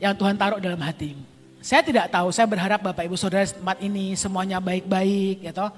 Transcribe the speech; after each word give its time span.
yang 0.00 0.14
Tuhan 0.16 0.36
taruh 0.36 0.60
dalam 0.60 0.80
hati. 0.80 1.16
Saya 1.66 1.82
tidak 1.82 2.06
tahu, 2.14 2.30
saya 2.30 2.46
berharap 2.46 2.78
Bapak 2.78 3.10
Ibu 3.10 3.18
Saudara 3.18 3.42
tempat 3.42 3.82
ini 3.82 4.14
semuanya 4.14 4.62
baik-baik 4.62 5.50
toh. 5.50 5.72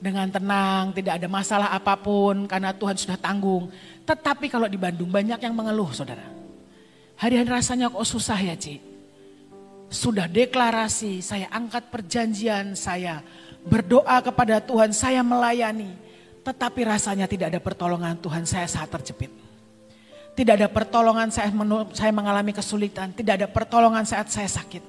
Dengan 0.00 0.32
tenang, 0.32 0.96
tidak 0.96 1.20
ada 1.20 1.28
masalah 1.28 1.68
apa 1.76 1.92
pun 1.92 2.48
karena 2.48 2.72
Tuhan 2.72 2.96
sudah 2.96 3.20
tanggung. 3.20 3.68
Tetapi 4.08 4.48
kalau 4.48 4.64
di 4.64 4.80
Bandung 4.80 5.12
banyak 5.12 5.36
yang 5.36 5.52
mengeluh 5.52 5.92
saudara. 5.92 6.24
Hari-hari 7.20 7.52
rasanya 7.52 7.92
kok 7.92 8.08
susah 8.08 8.40
ya 8.40 8.56
Ci. 8.56 8.80
Sudah 9.92 10.24
deklarasi, 10.24 11.20
saya 11.20 11.52
angkat 11.52 11.92
perjanjian, 11.92 12.72
saya 12.72 13.20
berdoa 13.60 14.24
kepada 14.24 14.56
Tuhan, 14.64 14.96
saya 14.96 15.20
melayani. 15.20 15.92
Tetapi 16.40 16.80
rasanya 16.88 17.28
tidak 17.28 17.52
ada 17.52 17.60
pertolongan 17.60 18.16
Tuhan, 18.16 18.48
saya 18.48 18.64
saat 18.64 18.88
terjepit. 18.88 19.49
Tidak 20.34 20.54
ada 20.56 20.68
pertolongan 20.70 21.28
saat 21.28 21.52
saya 21.92 22.12
mengalami 22.14 22.54
kesulitan, 22.54 23.12
tidak 23.12 23.44
ada 23.44 23.48
pertolongan 23.50 24.06
saat 24.06 24.30
saya 24.30 24.48
sakit. 24.48 24.80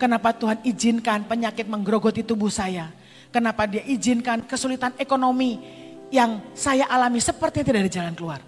Kenapa 0.00 0.32
Tuhan 0.32 0.64
izinkan 0.64 1.28
penyakit 1.28 1.68
menggerogoti 1.68 2.24
tubuh 2.24 2.48
saya? 2.48 2.88
Kenapa 3.28 3.68
dia 3.68 3.84
izinkan 3.84 4.42
kesulitan 4.48 4.96
ekonomi 4.96 5.60
yang 6.08 6.40
saya 6.56 6.88
alami 6.88 7.20
seperti 7.20 7.60
tidak 7.60 7.84
ada 7.84 7.92
jalan 7.92 8.14
keluar? 8.16 8.40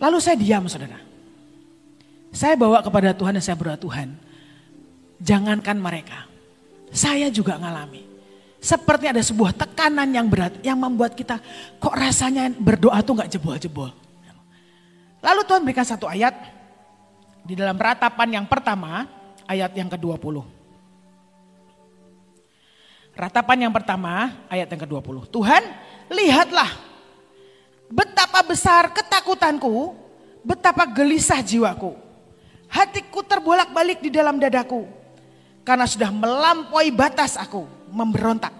Lalu 0.00 0.18
saya 0.18 0.34
diam 0.40 0.64
saudara. 0.66 0.98
Saya 2.32 2.56
bawa 2.56 2.80
kepada 2.80 3.12
Tuhan 3.12 3.36
dan 3.36 3.44
saya 3.44 3.54
berdoa 3.54 3.76
Tuhan. 3.76 4.08
Jangankan 5.20 5.76
mereka. 5.76 6.26
Saya 6.90 7.28
juga 7.28 7.60
ngalami. 7.60 8.02
Seperti 8.58 9.10
ada 9.12 9.22
sebuah 9.22 9.52
tekanan 9.54 10.08
yang 10.10 10.26
berat 10.26 10.56
yang 10.64 10.80
membuat 10.80 11.14
kita 11.14 11.36
kok 11.76 11.94
rasanya 11.94 12.48
berdoa 12.50 12.98
tuh 13.04 13.20
gak 13.20 13.30
jebol-jebol. 13.30 14.01
Lalu 15.22 15.40
Tuhan 15.46 15.62
berikan 15.62 15.86
satu 15.86 16.10
ayat 16.10 16.34
di 17.46 17.54
dalam 17.54 17.78
ratapan 17.78 18.42
yang 18.42 18.46
pertama 18.50 19.06
ayat 19.46 19.70
yang 19.78 19.86
ke-20. 19.86 20.42
Ratapan 23.14 23.68
yang 23.68 23.72
pertama 23.72 24.34
ayat 24.50 24.66
yang 24.66 24.82
ke-20. 24.82 25.30
Tuhan 25.30 25.62
lihatlah 26.10 26.70
betapa 27.86 28.40
besar 28.42 28.90
ketakutanku, 28.90 29.94
betapa 30.42 30.88
gelisah 30.90 31.38
jiwaku. 31.44 31.94
Hatiku 32.72 33.20
terbolak-balik 33.22 34.00
di 34.00 34.08
dalam 34.08 34.40
dadaku. 34.40 34.88
Karena 35.62 35.86
sudah 35.86 36.10
melampaui 36.10 36.90
batas 36.90 37.38
aku 37.38 37.68
memberontak. 37.92 38.50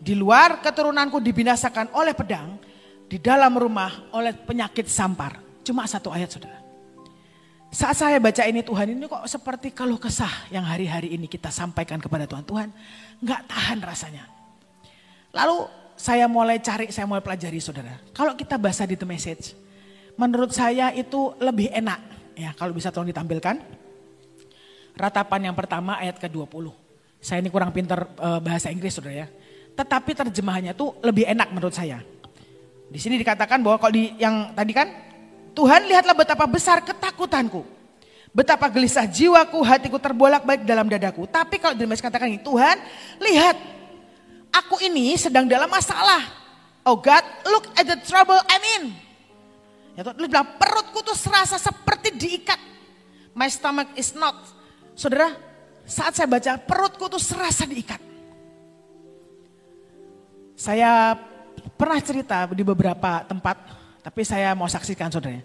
Di 0.00 0.16
luar 0.16 0.58
keturunanku 0.58 1.20
dibinasakan 1.20 1.94
oleh 1.94 2.16
pedang, 2.16 2.58
di 3.06 3.20
dalam 3.20 3.52
rumah 3.54 4.10
oleh 4.16 4.32
penyakit 4.32 4.88
sampar. 4.88 5.43
Cuma 5.64 5.88
satu 5.88 6.12
ayat 6.12 6.28
saudara. 6.28 6.60
Saat 7.74 7.98
saya 7.98 8.22
baca 8.22 8.46
ini 8.46 8.62
Tuhan 8.62 8.94
ini 8.94 9.10
kok 9.10 9.26
seperti 9.26 9.74
kalau 9.74 9.98
kesah 9.98 10.46
yang 10.54 10.62
hari-hari 10.62 11.10
ini 11.10 11.26
kita 11.26 11.50
sampaikan 11.50 11.98
kepada 11.98 12.22
Tuhan. 12.22 12.46
Tuhan 12.46 12.68
nggak 13.18 13.40
tahan 13.50 13.78
rasanya. 13.82 14.30
Lalu 15.34 15.66
saya 15.98 16.30
mulai 16.30 16.62
cari, 16.62 16.94
saya 16.94 17.02
mulai 17.10 17.18
pelajari 17.18 17.58
saudara. 17.58 17.98
Kalau 18.14 18.38
kita 18.38 18.54
bahasa 18.62 18.86
di 18.86 18.94
The 18.94 19.02
Message, 19.02 19.58
menurut 20.14 20.54
saya 20.54 20.94
itu 20.94 21.34
lebih 21.42 21.74
enak. 21.74 21.98
Ya 22.38 22.54
kalau 22.54 22.70
bisa 22.70 22.94
tolong 22.94 23.10
ditampilkan. 23.10 23.58
Ratapan 24.94 25.50
yang 25.50 25.56
pertama 25.58 25.98
ayat 25.98 26.22
ke-20. 26.22 26.70
Saya 27.18 27.42
ini 27.42 27.50
kurang 27.50 27.74
pintar 27.74 28.06
uh, 28.22 28.38
bahasa 28.38 28.70
Inggris 28.70 28.94
saudara 28.94 29.26
ya. 29.26 29.28
Tetapi 29.74 30.14
terjemahannya 30.14 30.70
tuh 30.78 30.94
lebih 31.02 31.26
enak 31.26 31.50
menurut 31.50 31.74
saya. 31.74 31.98
Di 32.86 33.02
sini 33.02 33.18
dikatakan 33.18 33.58
bahwa 33.58 33.82
kalau 33.82 33.90
di 33.90 34.14
yang 34.22 34.54
tadi 34.54 34.70
kan 34.70 35.03
Tuhan 35.54 35.86
lihatlah 35.86 36.18
betapa 36.18 36.44
besar 36.50 36.82
ketakutanku. 36.82 37.62
Betapa 38.34 38.66
gelisah 38.66 39.06
jiwaku, 39.06 39.62
hatiku 39.62 40.02
terbolak-balik 40.02 40.66
dalam 40.66 40.90
dadaku. 40.90 41.22
Tapi 41.30 41.62
kalau 41.62 41.78
Jeremias 41.78 42.02
katakan 42.02 42.26
ini, 42.26 42.42
Tuhan 42.42 42.82
lihat 43.22 43.54
aku 44.50 44.82
ini 44.82 45.14
sedang 45.14 45.46
dalam 45.46 45.70
masalah. 45.70 46.42
Oh 46.82 46.98
God, 46.98 47.22
look 47.46 47.70
at 47.78 47.86
the 47.86 47.94
trouble 48.02 48.36
I'm 48.50 48.64
in. 48.82 48.84
Ya 49.94 50.02
Tuhan, 50.02 50.18
bilang 50.18 50.58
perutku 50.58 51.06
tuh 51.06 51.14
serasa 51.14 51.54
seperti 51.62 52.10
diikat. 52.10 52.58
My 53.38 53.46
stomach 53.46 53.94
is 53.94 54.10
not. 54.18 54.34
Saudara, 54.98 55.30
saat 55.86 56.18
saya 56.18 56.26
baca 56.26 56.58
perutku 56.58 57.06
tuh 57.06 57.22
serasa 57.22 57.62
diikat. 57.62 58.02
Saya 60.58 61.14
pernah 61.78 62.02
cerita 62.02 62.50
di 62.50 62.66
beberapa 62.66 63.22
tempat 63.26 63.83
tapi 64.04 64.20
saya 64.20 64.52
mau 64.52 64.68
saksikan 64.68 65.08
saudara. 65.08 65.40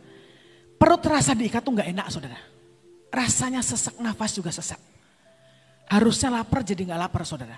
Perut 0.76 1.00
terasa 1.00 1.32
diikat 1.32 1.64
tuh 1.64 1.80
nggak 1.80 1.90
enak 1.96 2.08
saudara. 2.12 2.40
Rasanya 3.08 3.64
sesak 3.64 3.96
nafas 4.04 4.36
juga 4.36 4.52
sesak. 4.52 4.78
Harusnya 5.88 6.28
lapar 6.28 6.62
jadi 6.68 6.84
nggak 6.84 7.00
lapar 7.08 7.24
saudara. 7.24 7.56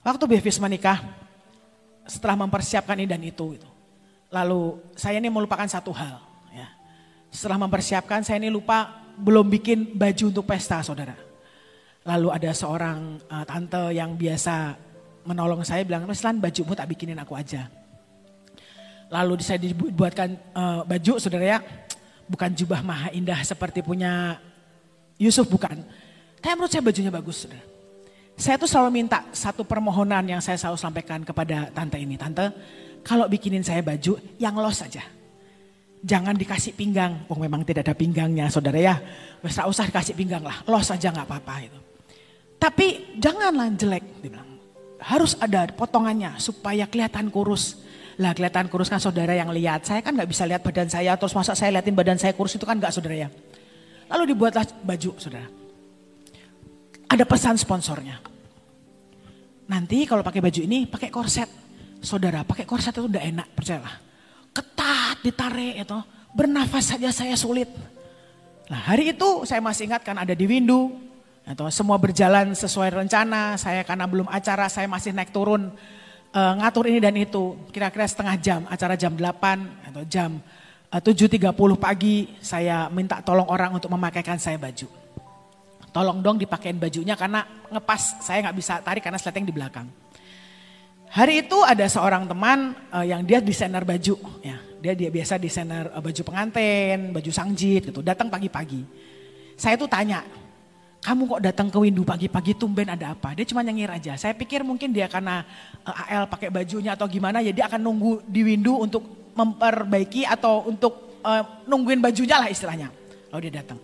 Waktu 0.00 0.24
Bevis 0.24 0.56
menikah, 0.56 1.04
setelah 2.08 2.40
mempersiapkan 2.40 2.96
ini 2.96 3.08
dan 3.08 3.20
itu, 3.20 3.60
itu. 3.60 3.68
Lalu 4.32 4.80
saya 4.96 5.20
ini 5.20 5.28
melupakan 5.28 5.68
satu 5.68 5.92
hal. 5.92 6.18
Ya. 6.52 6.72
Setelah 7.28 7.60
mempersiapkan 7.60 8.24
saya 8.24 8.40
ini 8.40 8.48
lupa 8.48 9.04
belum 9.20 9.46
bikin 9.46 9.94
baju 9.94 10.24
untuk 10.32 10.44
pesta 10.48 10.80
saudara. 10.80 11.14
Lalu 12.04 12.28
ada 12.32 12.50
seorang 12.52 13.20
uh, 13.28 13.44
tante 13.48 13.96
yang 13.96 14.16
biasa 14.16 14.76
menolong 15.24 15.64
saya 15.64 15.84
bilang, 15.84 16.04
Meslan 16.04 16.40
bajumu 16.40 16.76
tak 16.76 16.88
bikinin 16.92 17.16
aku 17.16 17.32
aja. 17.36 17.83
Lalu 19.12 19.40
saya 19.44 19.60
dibuatkan 19.60 20.36
uh, 20.56 20.82
baju 20.86 21.12
saudara 21.20 21.44
ya. 21.44 21.58
Bukan 22.24 22.56
jubah 22.56 22.80
maha 22.80 23.12
indah 23.12 23.36
seperti 23.44 23.84
punya 23.84 24.40
Yusuf 25.20 25.44
bukan. 25.46 25.84
Tapi 26.40 26.52
menurut 26.56 26.72
saya 26.72 26.82
bajunya 26.84 27.12
bagus 27.12 27.44
saudara. 27.44 27.64
Saya 28.34 28.58
tuh 28.58 28.66
selalu 28.66 28.90
minta 29.04 29.22
satu 29.30 29.62
permohonan 29.62 30.26
yang 30.26 30.42
saya 30.42 30.58
selalu 30.58 30.78
sampaikan 30.80 31.22
kepada 31.22 31.70
tante 31.70 32.00
ini. 32.02 32.18
Tante 32.18 32.50
kalau 33.06 33.30
bikinin 33.30 33.62
saya 33.62 33.84
baju 33.84 34.18
yang 34.40 34.56
los 34.58 34.80
saja. 34.80 35.04
Jangan 36.04 36.34
dikasih 36.34 36.74
pinggang. 36.74 37.24
Oh 37.30 37.38
memang 37.38 37.62
tidak 37.62 37.88
ada 37.88 37.94
pinggangnya 37.94 38.50
saudara 38.50 38.76
ya. 38.76 38.96
Wes 39.40 39.56
usah 39.56 39.86
dikasih 39.86 40.18
pinggang 40.18 40.42
lah. 40.42 40.64
Los 40.66 40.90
saja 40.90 41.14
nggak 41.14 41.28
apa-apa 41.28 41.54
itu. 41.62 41.78
Tapi 42.58 43.16
janganlah 43.20 43.70
jelek. 43.76 44.04
Dia 44.24 44.30
bilang. 44.32 44.50
Harus 45.04 45.36
ada 45.36 45.68
potongannya 45.68 46.40
supaya 46.40 46.88
kelihatan 46.88 47.28
kurus 47.28 47.83
lah 48.14 48.30
kelihatan 48.30 48.70
kurus 48.70 48.86
kan 48.86 49.02
saudara 49.02 49.34
yang 49.34 49.50
lihat. 49.50 49.82
Saya 49.82 49.98
kan 49.98 50.14
nggak 50.14 50.30
bisa 50.30 50.46
lihat 50.46 50.62
badan 50.62 50.86
saya. 50.86 51.18
Terus 51.18 51.34
masa 51.34 51.58
saya 51.58 51.74
liatin 51.74 51.94
badan 51.98 52.18
saya 52.18 52.30
kurus 52.30 52.54
itu 52.54 52.62
kan 52.62 52.78
nggak 52.78 52.94
saudara 52.94 53.26
ya. 53.26 53.28
Lalu 54.06 54.34
dibuatlah 54.34 54.64
baju 54.86 55.10
saudara. 55.18 55.48
Ada 57.10 57.24
pesan 57.26 57.58
sponsornya. 57.58 58.22
Nanti 59.66 60.06
kalau 60.06 60.22
pakai 60.22 60.44
baju 60.44 60.60
ini 60.62 60.86
pakai 60.86 61.10
korset. 61.10 61.50
Saudara 62.04 62.44
pakai 62.46 62.68
korset 62.68 62.94
itu 62.94 63.10
udah 63.10 63.22
enak 63.22 63.48
percayalah. 63.56 63.94
Ketat 64.54 65.16
ditarik 65.24 65.82
itu. 65.82 65.98
Bernafas 66.34 66.94
saja 66.94 67.10
saya 67.10 67.34
sulit. 67.34 67.70
Nah 68.70 68.80
hari 68.90 69.14
itu 69.14 69.46
saya 69.46 69.58
masih 69.58 69.90
ingat 69.90 70.06
kan 70.06 70.14
ada 70.14 70.34
di 70.38 70.46
windu. 70.46 70.94
Atau 71.44 71.68
semua 71.74 71.98
berjalan 71.98 72.54
sesuai 72.54 72.94
rencana. 72.94 73.58
Saya 73.58 73.82
karena 73.82 74.06
belum 74.06 74.30
acara 74.30 74.70
saya 74.70 74.86
masih 74.86 75.10
naik 75.10 75.34
turun 75.34 75.74
uh, 76.34 76.52
ngatur 76.58 76.90
ini 76.90 76.98
dan 76.98 77.14
itu. 77.14 77.54
Kira-kira 77.70 78.04
setengah 78.04 78.36
jam, 78.42 78.60
acara 78.66 78.98
jam 78.98 79.14
8 79.14 79.94
atau 79.94 80.02
jam 80.10 80.30
eh, 80.90 80.98
uh, 80.98 81.00
7.30 81.00 81.54
pagi 81.78 82.34
saya 82.42 82.90
minta 82.90 83.22
tolong 83.22 83.46
orang 83.46 83.78
untuk 83.78 83.88
memakaikan 83.94 84.36
saya 84.36 84.58
baju. 84.58 84.90
Tolong 85.94 86.18
dong 86.26 86.42
dipakein 86.42 86.74
bajunya 86.74 87.14
karena 87.14 87.46
ngepas 87.70 88.18
saya 88.18 88.50
nggak 88.50 88.56
bisa 88.58 88.82
tarik 88.82 89.06
karena 89.06 89.18
sleting 89.18 89.46
di 89.46 89.54
belakang. 89.54 89.86
Hari 91.14 91.46
itu 91.46 91.62
ada 91.62 91.86
seorang 91.86 92.26
teman 92.26 92.74
uh, 92.90 93.06
yang 93.06 93.22
dia 93.22 93.38
desainer 93.38 93.86
baju, 93.86 94.18
ya 94.42 94.58
dia 94.82 94.98
dia 94.98 95.10
biasa 95.14 95.38
desainer 95.38 95.86
uh, 95.94 96.02
baju 96.02 96.22
pengantin, 96.26 97.14
baju 97.14 97.30
sangjit 97.30 97.94
gitu. 97.94 98.02
Datang 98.02 98.26
pagi-pagi. 98.26 98.82
Saya 99.54 99.78
tuh 99.78 99.86
tanya, 99.86 100.26
kamu 101.04 101.28
kok 101.28 101.42
datang 101.44 101.68
ke 101.68 101.76
Windu 101.76 102.00
pagi-pagi 102.00 102.56
tumben 102.56 102.88
ada 102.88 103.12
apa? 103.12 103.36
Dia 103.36 103.44
cuma 103.44 103.60
nyengir 103.60 103.92
aja. 103.92 104.16
Saya 104.16 104.32
pikir 104.32 104.64
mungkin 104.64 104.88
dia 104.88 105.04
karena 105.04 105.44
eh, 105.84 106.16
AL 106.16 106.32
pakai 106.32 106.48
bajunya 106.48 106.96
atau 106.96 107.04
gimana 107.04 107.44
ya 107.44 107.52
akan 107.52 107.76
nunggu 107.76 108.24
di 108.24 108.40
Windu 108.40 108.80
untuk 108.80 109.04
memperbaiki 109.36 110.24
atau 110.24 110.64
untuk 110.64 111.20
uh, 111.20 111.66
nungguin 111.68 112.00
bajunya 112.00 112.40
lah 112.40 112.48
istilahnya. 112.48 112.88
Lalu 113.28 113.50
dia 113.50 113.60
datang. 113.60 113.76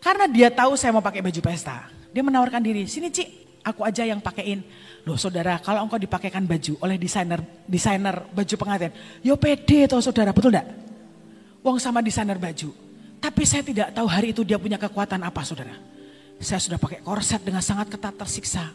Karena 0.00 0.24
dia 0.30 0.48
tahu 0.48 0.72
saya 0.78 0.96
mau 0.96 1.04
pakai 1.04 1.20
baju 1.20 1.40
pesta. 1.44 1.92
Dia 2.14 2.22
menawarkan 2.24 2.62
diri, 2.64 2.86
sini 2.86 3.12
Ci, 3.12 3.24
aku 3.60 3.84
aja 3.84 4.06
yang 4.06 4.22
pakein. 4.22 4.62
Loh 5.02 5.18
saudara, 5.18 5.58
kalau 5.58 5.82
engkau 5.82 5.98
dipakaikan 5.98 6.46
baju 6.46 6.78
oleh 6.80 6.96
desainer 6.96 7.42
desainer 7.66 8.22
baju 8.30 8.54
pengantin, 8.54 8.94
yo 9.20 9.34
pede 9.34 9.90
toh 9.90 9.98
saudara, 9.98 10.30
betul 10.30 10.54
enggak? 10.54 10.70
Wong 11.60 11.82
sama 11.82 11.98
desainer 12.00 12.38
baju. 12.38 12.70
Tapi 13.18 13.42
saya 13.42 13.66
tidak 13.66 13.90
tahu 13.90 14.06
hari 14.06 14.30
itu 14.30 14.46
dia 14.46 14.62
punya 14.62 14.78
kekuatan 14.78 15.26
apa 15.26 15.42
saudara 15.42 15.92
saya 16.42 16.58
sudah 16.58 16.76
pakai 16.76 17.00
korset 17.00 17.40
dengan 17.46 17.62
sangat 17.62 17.94
ketat 17.94 18.18
tersiksa. 18.18 18.74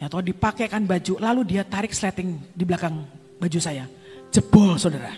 Ya 0.00 0.08
atau 0.08 0.24
dipakaikan 0.24 0.88
baju, 0.88 1.20
lalu 1.20 1.44
dia 1.44 1.62
tarik 1.66 1.92
sleting 1.92 2.40
di 2.56 2.64
belakang 2.64 3.04
baju 3.36 3.58
saya. 3.60 3.84
Jebol 4.32 4.78
saudara. 4.80 5.12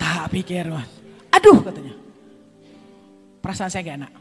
Tak 0.00 0.32
pikir, 0.32 0.66
aduh 1.30 1.58
katanya. 1.62 1.94
Perasaan 3.38 3.70
saya 3.70 3.86
gak 3.86 3.98
enak. 4.02 4.12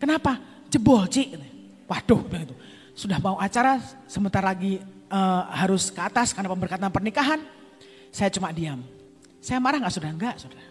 Kenapa? 0.00 0.40
Jebol, 0.72 1.04
Ci. 1.12 1.36
Waduh, 1.84 2.24
bilang 2.24 2.48
itu. 2.48 2.56
Sudah 2.96 3.20
mau 3.20 3.36
acara, 3.36 3.76
sebentar 4.08 4.40
lagi 4.40 4.80
uh, 5.12 5.42
harus 5.52 5.92
ke 5.92 6.00
atas 6.00 6.32
karena 6.32 6.48
pemberkatan 6.48 6.88
pernikahan. 6.88 7.40
Saya 8.08 8.32
cuma 8.32 8.48
diam. 8.48 8.80
Saya 9.44 9.60
marah 9.60 9.78
nggak 9.78 9.92
saudara? 9.92 10.16
Enggak 10.16 10.36
saudara. 10.40 10.64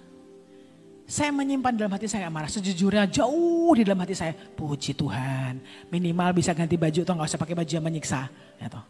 Saya 1.05 1.29
menyimpan 1.29 1.77
dalam 1.77 1.93
hati 1.93 2.09
saya 2.09 2.33
marah. 2.33 2.49
Sejujurnya 2.49 3.05
jauh 3.05 3.69
di 3.77 3.85
dalam 3.85 4.01
hati 4.01 4.17
saya. 4.17 4.33
Puji 4.33 4.97
Tuhan. 4.97 5.61
Minimal 5.93 6.33
bisa 6.33 6.57
ganti 6.57 6.81
baju 6.81 7.05
atau 7.05 7.13
nggak 7.13 7.29
usah 7.29 7.41
pakai 7.41 7.53
baju 7.53 7.71
yang 7.77 7.85
menyiksa. 7.85 8.25
Ya 8.57 8.67
toh. 8.73 8.81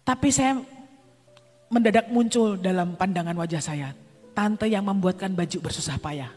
Tapi 0.00 0.32
saya 0.32 0.56
mendadak 1.68 2.08
muncul 2.08 2.56
dalam 2.56 2.96
pandangan 2.96 3.36
wajah 3.36 3.60
saya. 3.60 3.92
Tante 4.32 4.64
yang 4.64 4.80
membuatkan 4.88 5.36
baju 5.36 5.58
bersusah 5.60 6.00
payah. 6.00 6.32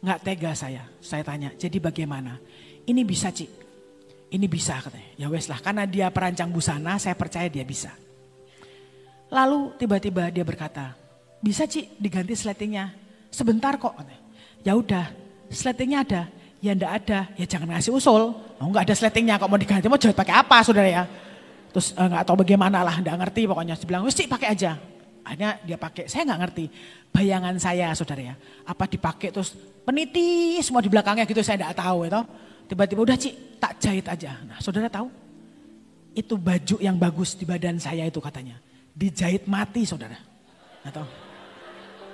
Nggak 0.00 0.20
tega 0.24 0.52
saya. 0.56 0.88
Saya 1.04 1.20
tanya, 1.20 1.52
jadi 1.60 1.76
bagaimana? 1.76 2.40
Ini 2.88 3.04
bisa 3.04 3.28
Cik. 3.28 3.50
Ini 4.32 4.46
bisa 4.48 4.80
katanya. 4.80 5.20
Ya 5.20 5.28
wes 5.28 5.52
lah, 5.52 5.60
karena 5.60 5.84
dia 5.84 6.08
perancang 6.08 6.48
busana, 6.48 6.96
saya 6.96 7.12
percaya 7.12 7.48
dia 7.52 7.62
bisa. 7.62 7.92
Lalu 9.28 9.76
tiba-tiba 9.76 10.32
dia 10.32 10.44
berkata, 10.44 10.96
bisa 11.44 11.68
Cik 11.68 12.00
diganti 12.00 12.32
sletingnya 12.36 13.03
sebentar 13.34 13.74
kok. 13.74 13.98
Ya 14.62 14.78
udah, 14.78 15.10
sletingnya 15.50 16.06
ada. 16.06 16.22
Ya 16.64 16.72
ndak 16.72 16.92
ada, 17.04 17.28
ya 17.36 17.44
jangan 17.44 17.76
ngasih 17.76 17.92
usul. 17.92 18.32
Oh 18.32 18.66
nggak 18.72 18.88
ada 18.88 18.94
sletingnya 18.96 19.36
kok 19.36 19.50
mau 19.52 19.60
diganti, 19.60 19.84
mau 19.84 20.00
jahit 20.00 20.16
pakai 20.16 20.32
apa 20.40 20.64
saudara 20.64 20.88
ya. 20.88 21.04
Terus 21.74 21.92
eh, 21.92 22.06
nggak 22.08 22.24
tahu 22.24 22.40
bagaimana 22.40 22.80
lah, 22.80 22.96
nggak 23.04 23.16
ngerti 23.20 23.42
pokoknya. 23.44 23.74
Dia 23.76 23.84
bilang, 23.84 24.08
wis 24.08 24.16
pakai 24.16 24.48
aja. 24.54 24.78
Akhirnya 25.24 25.60
dia 25.60 25.76
pakai, 25.76 26.08
saya 26.08 26.24
nggak 26.24 26.40
ngerti. 26.40 26.64
Bayangan 27.12 27.54
saya 27.60 27.92
saudara 27.92 28.32
ya, 28.32 28.34
apa 28.64 28.84
dipakai 28.88 29.28
terus 29.28 29.52
peniti 29.84 30.56
semua 30.64 30.80
di 30.80 30.88
belakangnya 30.88 31.28
gitu 31.28 31.44
saya 31.44 31.60
nggak 31.60 31.76
tahu 31.76 31.98
itu. 32.08 32.22
Tiba-tiba 32.64 33.00
udah 33.04 33.16
Cik, 33.20 33.34
tak 33.60 33.72
jahit 33.76 34.06
aja. 34.08 34.40
Nah 34.48 34.56
saudara 34.56 34.88
tahu, 34.88 35.12
itu 36.16 36.34
baju 36.40 36.76
yang 36.80 36.96
bagus 36.96 37.36
di 37.36 37.44
badan 37.44 37.76
saya 37.76 38.08
itu 38.08 38.24
katanya. 38.24 38.56
Dijahit 38.96 39.44
mati 39.44 39.84
saudara. 39.84 40.16
Atau 40.80 41.04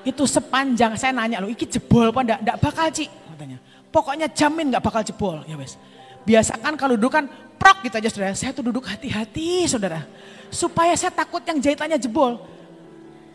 itu 0.04 0.24
sepanjang 0.24 0.96
saya 0.96 1.12
nanya 1.12 1.44
lo, 1.44 1.48
iki 1.52 1.68
jebol 1.68 2.08
apa 2.08 2.20
enggak? 2.24 2.40
Enggak 2.40 2.58
bakal 2.60 2.86
Ci 2.88 3.06
katanya. 3.06 3.58
Pokoknya 3.92 4.26
jamin 4.32 4.72
enggak 4.72 4.84
bakal 4.84 5.02
jebol. 5.04 5.44
Ya 5.44 5.56
wes. 5.60 5.76
Biasakan 6.24 6.76
kalau 6.80 6.96
duduk 6.96 7.12
kan 7.12 7.28
prok 7.60 7.84
gitu 7.84 7.96
aja 8.00 8.08
saudara. 8.08 8.32
Saya 8.32 8.56
tuh 8.56 8.64
duduk 8.64 8.88
hati-hati 8.88 9.68
saudara. 9.68 10.04
Supaya 10.48 10.96
saya 10.96 11.12
takut 11.12 11.44
yang 11.44 11.60
jahitannya 11.60 12.00
jebol. 12.00 12.40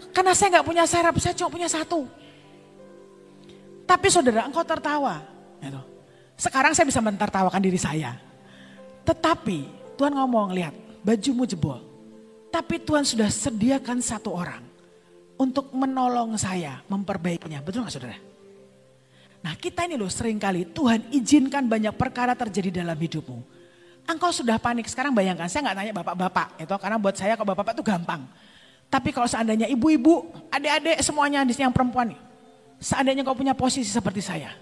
Karena 0.10 0.34
saya 0.34 0.58
nggak 0.58 0.66
punya 0.66 0.84
serap, 0.90 1.14
saya 1.22 1.36
cuma 1.38 1.54
punya 1.54 1.70
satu. 1.70 2.08
Tapi 3.86 4.08
saudara 4.10 4.50
engkau 4.50 4.66
tertawa. 4.66 5.22
Gitu. 5.62 5.82
Sekarang 6.36 6.74
saya 6.74 6.90
bisa 6.90 7.00
mentertawakan 7.00 7.62
diri 7.62 7.78
saya. 7.78 8.18
Tetapi 9.06 9.70
Tuhan 9.96 10.18
ngomong, 10.18 10.52
lihat 10.58 10.74
bajumu 11.06 11.46
jebol. 11.46 11.80
Tapi 12.50 12.82
Tuhan 12.82 13.06
sudah 13.06 13.30
sediakan 13.30 14.02
satu 14.02 14.34
orang 14.34 14.65
untuk 15.36 15.72
menolong 15.76 16.40
saya 16.40 16.84
memperbaikinya. 16.88 17.60
Betul 17.64 17.84
nggak 17.84 17.94
saudara? 17.94 18.18
Nah 19.46 19.54
kita 19.54 19.86
ini 19.86 19.94
loh 20.00 20.10
sering 20.10 20.42
kali 20.42 20.66
Tuhan 20.74 21.14
izinkan 21.14 21.70
banyak 21.70 21.94
perkara 21.94 22.34
terjadi 22.34 22.82
dalam 22.82 22.98
hidupmu. 22.98 23.40
Engkau 24.06 24.30
sudah 24.30 24.58
panik 24.62 24.90
sekarang 24.90 25.14
bayangkan 25.14 25.50
saya 25.50 25.70
nggak 25.70 25.78
tanya 25.78 25.94
bapak-bapak 26.02 26.48
itu 26.62 26.76
karena 26.78 26.98
buat 26.98 27.16
saya 27.18 27.34
kalau 27.38 27.54
bapak-bapak 27.54 27.74
itu 27.78 27.86
gampang. 27.86 28.22
Tapi 28.90 29.10
kalau 29.10 29.26
seandainya 29.26 29.66
ibu-ibu, 29.66 30.30
adik-adik 30.54 31.02
semuanya 31.02 31.42
di 31.42 31.58
sini 31.58 31.66
yang 31.68 31.76
perempuan. 31.76 32.14
Seandainya 32.78 33.26
kau 33.26 33.34
punya 33.34 33.58
posisi 33.58 33.90
seperti 33.90 34.22
saya. 34.22 34.54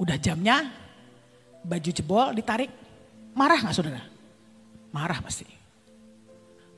Udah 0.00 0.16
jamnya, 0.16 0.72
baju 1.62 1.90
jebol 1.92 2.32
ditarik, 2.32 2.72
marah 3.36 3.60
nggak 3.60 3.76
saudara? 3.76 4.02
Marah 4.90 5.20
pasti. 5.20 5.44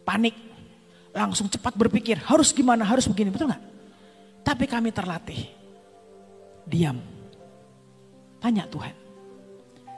Panik, 0.05 0.35
langsung 1.15 1.47
cepat 1.47 1.79
berpikir 1.79 2.19
harus 2.19 2.51
gimana, 2.51 2.83
harus 2.83 3.07
begini, 3.07 3.31
betul 3.31 3.47
nggak? 3.47 3.63
Tapi 4.43 4.65
kami 4.67 4.91
terlatih. 4.91 5.47
Diam. 6.67 6.99
Tanya 8.43 8.67
Tuhan. 8.69 8.93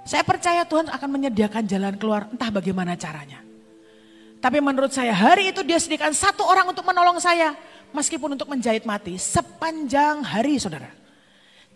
Saya 0.06 0.22
percaya 0.22 0.62
Tuhan 0.62 0.86
akan 0.86 1.08
menyediakan 1.18 1.66
jalan 1.66 1.98
keluar 1.98 2.30
entah 2.30 2.52
bagaimana 2.52 2.94
caranya. 2.94 3.42
Tapi 4.38 4.62
menurut 4.62 4.94
saya 4.94 5.10
hari 5.10 5.50
itu 5.50 5.66
dia 5.66 5.80
sediakan 5.82 6.14
satu 6.14 6.46
orang 6.46 6.70
untuk 6.70 6.86
menolong 6.86 7.18
saya. 7.18 7.58
Meskipun 7.90 8.38
untuk 8.38 8.46
menjahit 8.46 8.86
mati 8.86 9.18
sepanjang 9.18 10.22
hari 10.22 10.62
saudara. 10.62 10.92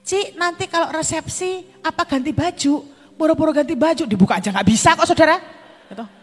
Ci 0.07 0.37
nanti 0.39 0.71
kalau 0.71 0.95
resepsi 0.95 1.67
apa 1.83 2.07
ganti 2.07 2.31
baju. 2.31 2.87
Boro-boro 3.19 3.51
ganti 3.51 3.75
baju 3.75 4.05
dibuka 4.07 4.39
aja 4.39 4.55
nggak 4.55 4.69
bisa 4.69 4.95
kok 4.95 5.11
saudara. 5.11 5.43
Gitu. 5.91 6.20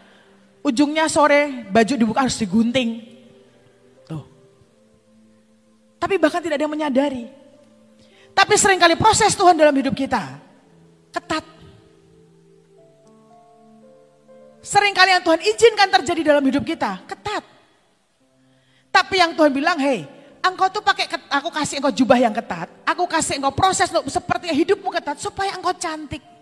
Ujungnya 0.62 1.06
sore 1.06 1.66
baju 1.70 1.94
dibuka 1.94 2.26
harus 2.26 2.38
digunting. 2.38 3.04
Tuh. 4.04 4.24
Tapi 5.98 6.14
bahkan 6.18 6.42
tidak 6.42 6.58
ada 6.58 6.64
yang 6.66 6.74
menyadari. 6.74 7.24
Tapi 8.34 8.54
sering 8.54 8.78
kali 8.78 8.94
proses 8.94 9.34
Tuhan 9.34 9.58
dalam 9.58 9.74
hidup 9.74 9.94
kita 9.94 10.38
ketat. 11.10 11.44
Seringkali 14.62 15.10
yang 15.16 15.22
Tuhan 15.24 15.40
izinkan 15.40 15.88
terjadi 15.88 16.20
dalam 16.34 16.44
hidup 16.44 16.62
kita 16.62 17.00
ketat. 17.08 17.40
Tapi 18.92 19.14
yang 19.16 19.32
Tuhan 19.32 19.54
bilang, 19.54 19.78
hei, 19.80 20.04
engkau 20.44 20.68
tuh 20.68 20.82
pakai 20.84 21.08
aku 21.30 21.48
kasih 21.48 21.80
engkau 21.80 21.94
jubah 21.94 22.18
yang 22.20 22.34
ketat, 22.34 22.68
aku 22.84 23.08
kasih 23.08 23.40
engkau 23.40 23.54
proses 23.54 23.88
untuk 23.88 24.10
seperti 24.10 24.52
hidupmu 24.52 24.92
ketat 24.92 25.16
supaya 25.22 25.54
engkau 25.56 25.72
cantik. 25.72 26.37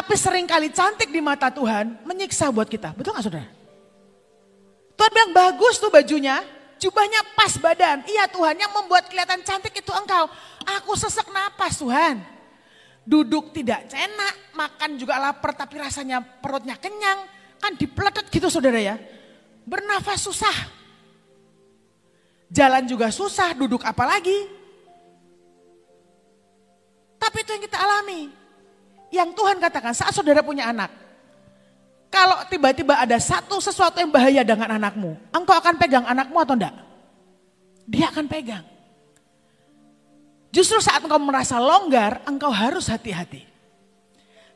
Tapi 0.00 0.16
sering 0.16 0.48
kali 0.48 0.72
cantik 0.72 1.12
di 1.12 1.20
mata 1.20 1.52
Tuhan 1.52 2.00
menyiksa 2.08 2.48
buat 2.48 2.64
kita. 2.72 2.96
Betul 2.96 3.12
gak 3.12 3.20
saudara? 3.20 3.52
Tuhan 4.96 5.12
bilang 5.12 5.32
bagus 5.36 5.76
tuh 5.76 5.92
bajunya, 5.92 6.40
jubahnya 6.80 7.20
pas 7.36 7.52
badan. 7.60 8.08
Iya 8.08 8.24
Tuhan 8.32 8.56
yang 8.56 8.72
membuat 8.72 9.12
kelihatan 9.12 9.44
cantik 9.44 9.76
itu 9.76 9.92
engkau. 9.92 10.24
Aku 10.80 10.96
sesek 10.96 11.28
napas 11.28 11.76
Tuhan. 11.76 12.16
Duduk 13.04 13.52
tidak 13.52 13.92
enak, 13.92 14.56
makan 14.56 14.96
juga 14.96 15.20
lapar 15.20 15.52
tapi 15.52 15.76
rasanya 15.76 16.24
perutnya 16.24 16.80
kenyang. 16.80 17.28
Kan 17.60 17.76
dipeletet 17.76 18.32
gitu 18.32 18.48
saudara 18.48 18.80
ya. 18.80 18.96
Bernafas 19.68 20.24
susah. 20.24 20.56
Jalan 22.48 22.88
juga 22.88 23.12
susah, 23.12 23.52
duduk 23.52 23.84
apalagi. 23.84 24.48
Tapi 27.20 27.36
itu 27.44 27.52
yang 27.52 27.64
kita 27.68 27.76
alami. 27.76 28.39
Yang 29.10 29.34
Tuhan 29.34 29.58
katakan 29.58 29.92
saat 29.92 30.14
saudara 30.14 30.40
punya 30.40 30.70
anak. 30.70 30.90
Kalau 32.10 32.42
tiba-tiba 32.50 32.98
ada 32.98 33.18
satu 33.22 33.62
sesuatu 33.62 34.02
yang 34.02 34.10
bahaya 34.10 34.42
dengan 34.42 34.66
anakmu. 34.78 35.14
Engkau 35.30 35.54
akan 35.54 35.74
pegang 35.78 36.02
anakmu 36.06 36.38
atau 36.42 36.54
enggak? 36.58 36.74
Dia 37.86 38.10
akan 38.10 38.26
pegang. 38.26 38.64
Justru 40.50 40.82
saat 40.82 40.98
engkau 41.02 41.22
merasa 41.22 41.62
longgar, 41.62 42.26
engkau 42.26 42.50
harus 42.50 42.90
hati-hati. 42.90 43.46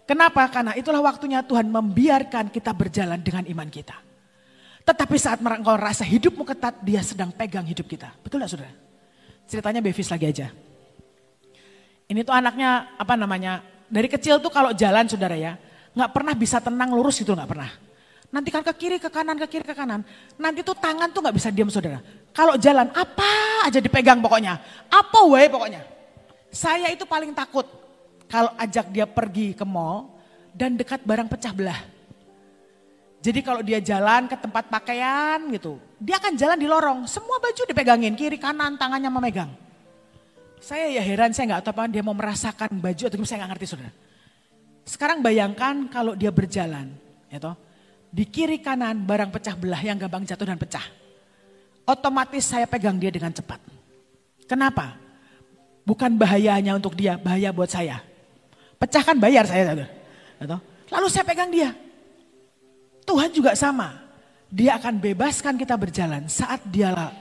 Kenapa? 0.05 0.43
Karena 0.51 0.75
itulah 0.75 0.99
waktunya 0.99 1.41
Tuhan 1.47 1.71
membiarkan 1.71 2.51
kita 2.51 2.75
berjalan 2.75 3.23
dengan 3.23 3.47
iman 3.47 3.71
kita. 3.71 3.95
Tetapi 4.85 5.17
saat 5.17 5.39
engkau 5.39 5.79
rasa 5.79 6.03
hidupmu 6.03 6.43
ketat, 6.43 6.83
dia 6.83 7.01
sedang 7.01 7.31
pegang 7.31 7.65
hidup 7.65 7.87
kita. 7.87 8.11
Betul 8.21 8.43
gak 8.43 8.51
saudara? 8.51 8.75
Ceritanya 9.47 9.81
Bevis 9.81 10.11
lagi 10.11 10.27
aja. 10.29 10.51
Ini 12.05 12.21
tuh 12.21 12.37
anaknya 12.37 12.93
apa 13.01 13.15
namanya 13.17 13.65
dari 13.95 14.11
kecil 14.11 14.43
tuh 14.43 14.51
kalau 14.51 14.75
jalan 14.75 15.07
saudara 15.07 15.39
ya, 15.39 15.55
nggak 15.95 16.11
pernah 16.11 16.35
bisa 16.35 16.59
tenang 16.59 16.91
lurus 16.91 17.23
gitu 17.23 17.31
nggak 17.31 17.47
pernah. 17.47 17.71
Nanti 18.35 18.51
kan 18.51 18.67
ke 18.67 18.75
kiri, 18.75 18.99
ke 18.99 19.07
kanan, 19.07 19.39
ke 19.39 19.47
kiri, 19.47 19.63
ke 19.63 19.71
kanan. 19.71 20.03
Nanti 20.35 20.67
tuh 20.67 20.75
tangan 20.75 21.07
tuh 21.15 21.23
nggak 21.23 21.37
bisa 21.39 21.55
diam 21.55 21.71
saudara. 21.71 22.03
Kalau 22.35 22.59
jalan 22.59 22.91
apa 22.91 23.63
aja 23.63 23.79
dipegang 23.79 24.19
pokoknya. 24.19 24.59
Apa 24.91 25.23
wae 25.31 25.47
pokoknya. 25.47 25.87
Saya 26.51 26.91
itu 26.91 27.07
paling 27.07 27.31
takut 27.31 27.71
kalau 28.27 28.51
ajak 28.59 28.91
dia 28.91 29.07
pergi 29.07 29.55
ke 29.55 29.63
mall 29.63 30.19
dan 30.51 30.75
dekat 30.75 31.07
barang 31.07 31.31
pecah 31.31 31.55
belah. 31.55 31.79
Jadi 33.23 33.41
kalau 33.47 33.63
dia 33.63 33.79
jalan 33.79 34.27
ke 34.27 34.35
tempat 34.35 34.67
pakaian 34.67 35.39
gitu, 35.55 35.79
dia 36.03 36.19
akan 36.19 36.35
jalan 36.35 36.59
di 36.59 36.67
lorong. 36.67 37.07
Semua 37.07 37.39
baju 37.39 37.63
dipegangin, 37.63 38.19
kiri 38.19 38.43
kanan 38.43 38.75
tangannya 38.75 39.09
memegang. 39.15 39.64
Saya 40.65 40.97
ya 40.97 41.05
heran, 41.05 41.37
saya 41.37 41.53
nggak 41.53 41.69
tahu 41.69 41.77
apa 41.77 41.93
dia 41.93 42.01
mau 42.01 42.17
merasakan 42.17 42.81
baju 42.81 43.03
atau 43.05 43.29
saya 43.29 43.45
nggak 43.45 43.53
ngerti 43.53 43.67
saudara. 43.69 43.93
Sekarang 44.89 45.21
bayangkan 45.21 45.93
kalau 45.93 46.17
dia 46.17 46.33
berjalan, 46.33 46.89
ya 47.29 47.37
toh, 47.37 47.53
di 48.09 48.25
kiri 48.25 48.65
kanan 48.65 49.05
barang 49.05 49.29
pecah 49.29 49.53
belah 49.61 49.85
yang 49.85 50.01
gampang 50.01 50.25
jatuh 50.25 50.49
dan 50.49 50.57
pecah. 50.57 50.85
Otomatis 51.85 52.49
saya 52.49 52.65
pegang 52.65 52.97
dia 52.97 53.13
dengan 53.13 53.29
cepat. 53.29 53.61
Kenapa? 54.49 54.97
Bukan 55.85 56.17
bahayanya 56.17 56.81
untuk 56.81 56.97
dia, 56.97 57.21
bahaya 57.21 57.53
buat 57.53 57.69
saya. 57.69 58.01
Pecah 58.81 59.05
kan 59.05 59.21
bayar 59.21 59.45
saya, 59.45 59.69
saudara. 59.69 59.89
Ya 60.41 60.57
Lalu 60.97 61.07
saya 61.13 61.25
pegang 61.29 61.53
dia. 61.53 61.77
Tuhan 63.05 63.29
juga 63.37 63.53
sama. 63.53 64.01
Dia 64.49 64.81
akan 64.81 64.97
bebaskan 64.97 65.61
kita 65.61 65.77
berjalan 65.77 66.25
saat 66.25 66.65
dia 66.65 67.13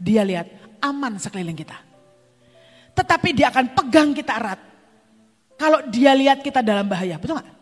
dia 0.00 0.24
lihat 0.24 0.48
aman 0.80 1.20
sekeliling 1.20 1.56
kita. 1.56 1.85
Tetapi 2.96 3.28
dia 3.36 3.52
akan 3.52 3.76
pegang 3.76 4.16
kita 4.16 4.32
erat. 4.40 4.60
Kalau 5.56 5.84
dia 5.88 6.16
lihat 6.16 6.40
kita 6.40 6.64
dalam 6.64 6.88
bahaya, 6.88 7.20
betul 7.20 7.36
nggak? 7.36 7.52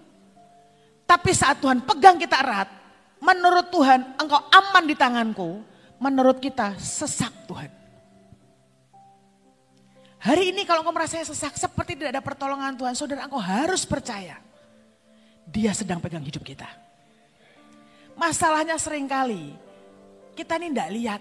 Tapi 1.05 1.31
saat 1.35 1.59
Tuhan 1.59 1.83
pegang 1.83 2.17
kita 2.17 2.39
erat, 2.39 2.71
menurut 3.19 3.71
Tuhan 3.71 4.19
engkau 4.19 4.41
aman 4.51 4.85
di 4.87 4.95
tanganku, 4.95 5.63
menurut 5.99 6.39
kita 6.39 6.79
sesak 6.79 7.35
Tuhan. 7.51 7.71
Hari 10.25 10.57
ini 10.57 10.65
kalau 10.65 10.81
engkau 10.81 10.97
merasa 10.97 11.21
sesak 11.21 11.55
seperti 11.59 11.99
tidak 11.99 12.17
ada 12.19 12.23
pertolongan 12.25 12.75
Tuhan, 12.79 12.95
saudara 12.97 13.27
engkau 13.27 13.43
harus 13.43 13.85
percaya. 13.85 14.41
Dia 15.45 15.77
sedang 15.77 16.01
pegang 16.01 16.25
hidup 16.25 16.41
kita. 16.41 16.67
Masalahnya 18.17 18.79
sering 18.81 19.05
kali 19.05 19.53
kita 20.35 20.59
ini 20.59 20.75
tidak 20.75 20.91
lihat. 20.95 21.21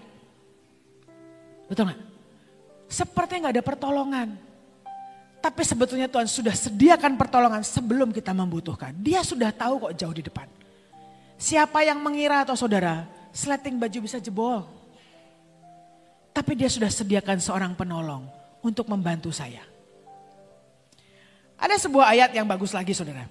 Betul 1.68 1.90
nggak? 1.90 2.13
Seperti 2.94 3.42
nggak 3.42 3.58
ada 3.58 3.64
pertolongan. 3.66 4.38
Tapi 5.42 5.62
sebetulnya 5.66 6.06
Tuhan 6.06 6.30
sudah 6.30 6.54
sediakan 6.54 7.18
pertolongan 7.18 7.66
sebelum 7.66 8.14
kita 8.14 8.30
membutuhkan. 8.30 8.94
Dia 9.02 9.26
sudah 9.26 9.50
tahu 9.50 9.90
kok 9.90 9.98
jauh 9.98 10.14
di 10.14 10.22
depan. 10.22 10.46
Siapa 11.34 11.82
yang 11.82 11.98
mengira 11.98 12.46
atau 12.46 12.54
saudara, 12.54 13.02
sleting 13.34 13.82
baju 13.82 13.98
bisa 13.98 14.22
jebol. 14.22 14.62
Tapi 16.30 16.54
dia 16.54 16.70
sudah 16.70 16.86
sediakan 16.86 17.42
seorang 17.42 17.74
penolong 17.74 18.30
untuk 18.62 18.86
membantu 18.86 19.34
saya. 19.34 19.66
Ada 21.58 21.82
sebuah 21.82 22.14
ayat 22.14 22.30
yang 22.30 22.46
bagus 22.46 22.70
lagi 22.70 22.94
saudara. 22.94 23.26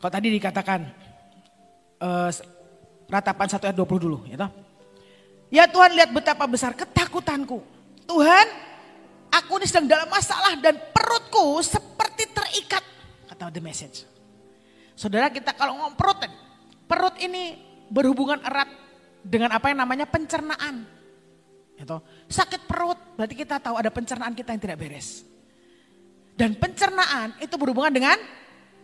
Kalau 0.00 0.12
tadi 0.12 0.34
dikatakan 0.34 0.80
uh, 2.00 2.30
ratapan 3.06 3.46
1 3.46 3.70
ayat 3.70 3.76
20 3.76 4.04
dulu. 4.08 4.18
Ya, 4.26 4.50
ya 5.52 5.68
Tuhan 5.68 5.92
lihat 5.92 6.10
betapa 6.10 6.48
besar 6.48 6.72
ketakutanku. 6.72 7.60
Tuhan 8.08 8.46
aku 9.28 9.60
ini 9.60 9.66
sedang 9.68 9.86
dalam 9.86 10.08
masalah 10.08 10.56
dan 10.58 10.74
perutku 10.90 11.60
seperti 11.60 12.26
terikat. 12.32 12.82
Kata 13.28 13.52
the 13.52 13.60
message. 13.60 14.08
Saudara 14.96 15.28
kita 15.28 15.52
kalau 15.52 15.76
ngomong 15.76 15.94
perut 15.94 16.18
perut 16.88 17.16
ini 17.20 17.60
berhubungan 17.92 18.40
erat 18.40 18.68
dengan 19.22 19.54
apa 19.54 19.70
yang 19.70 19.84
namanya 19.84 20.08
pencernaan. 20.08 20.88
Gitu. 21.76 21.96
Sakit 22.28 22.68
perut 22.68 22.98
berarti 23.16 23.34
kita 23.36 23.60
tahu 23.60 23.76
ada 23.76 23.92
pencernaan 23.92 24.34
kita 24.34 24.56
yang 24.56 24.62
tidak 24.62 24.78
beres. 24.80 25.24
Dan 26.32 26.56
pencernaan 26.56 27.36
itu 27.38 27.54
berhubungan 27.60 27.92
dengan 27.92 28.18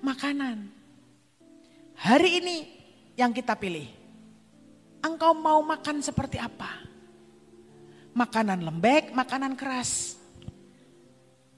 makanan. 0.04 0.68
Hari 1.98 2.30
ini 2.38 2.56
yang 3.18 3.34
kita 3.34 3.58
pilih. 3.58 3.97
Engkau 4.98 5.32
mau 5.34 5.62
makan 5.62 6.02
seperti 6.02 6.42
apa? 6.42 6.82
Makanan 8.14 8.66
lembek, 8.66 9.14
makanan 9.14 9.54
keras. 9.54 10.18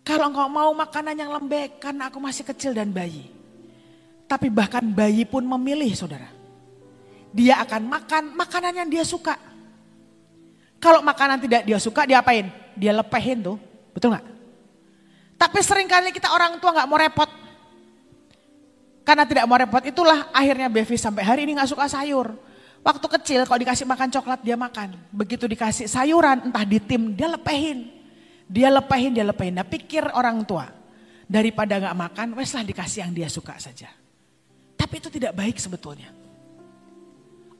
Kalau 0.04 0.28
engkau 0.28 0.48
mau 0.50 0.70
makanan 0.76 1.16
yang 1.16 1.30
lembek 1.32 1.80
karena 1.80 2.12
aku 2.12 2.20
masih 2.20 2.44
kecil 2.44 2.76
dan 2.76 2.92
bayi. 2.92 3.30
Tapi 4.28 4.52
bahkan 4.52 4.84
bayi 4.84 5.24
pun 5.24 5.42
memilih 5.42 5.90
saudara. 5.96 6.28
Dia 7.30 7.62
akan 7.62 7.82
makan 7.86 8.24
makanan 8.34 8.74
yang 8.84 8.88
dia 8.90 9.04
suka. 9.06 9.38
Kalau 10.80 11.04
makanan 11.04 11.38
tidak 11.40 11.62
dia 11.68 11.78
suka, 11.78 12.08
diapain? 12.08 12.48
Dia 12.74 12.96
lepehin 12.96 13.44
tuh, 13.44 13.56
betul 13.92 14.16
nggak? 14.16 14.26
Tapi 15.40 15.58
sering 15.64 15.88
kali 15.88 16.12
kita 16.12 16.32
orang 16.32 16.60
tua 16.60 16.72
nggak 16.76 16.88
mau 16.88 16.98
repot. 17.00 17.30
Karena 19.04 19.24
tidak 19.24 19.44
mau 19.48 19.56
repot 19.56 19.80
itulah 19.84 20.28
akhirnya 20.32 20.68
Bevi 20.68 20.96
sampai 21.00 21.24
hari 21.24 21.48
ini 21.48 21.56
nggak 21.56 21.70
suka 21.70 21.88
sayur. 21.88 22.49
Waktu 22.80 23.06
kecil 23.20 23.40
kalau 23.44 23.60
dikasih 23.60 23.84
makan 23.84 24.08
coklat 24.08 24.40
dia 24.40 24.56
makan. 24.56 24.96
Begitu 25.12 25.44
dikasih 25.44 25.84
sayuran 25.84 26.48
entah 26.48 26.64
di 26.64 26.80
tim 26.80 27.12
dia 27.12 27.28
lepehin. 27.28 27.92
Dia 28.50 28.72
lepehin, 28.72 29.12
dia 29.14 29.22
lepehin. 29.22 29.54
Nah 29.60 29.66
pikir 29.68 30.08
orang 30.16 30.42
tua. 30.48 30.66
Daripada 31.30 31.78
nggak 31.78 31.94
makan, 31.94 32.26
wes 32.34 32.50
lah 32.50 32.66
dikasih 32.66 33.06
yang 33.06 33.12
dia 33.14 33.28
suka 33.30 33.54
saja. 33.62 33.86
Tapi 34.74 34.98
itu 34.98 35.06
tidak 35.12 35.36
baik 35.38 35.60
sebetulnya. 35.62 36.10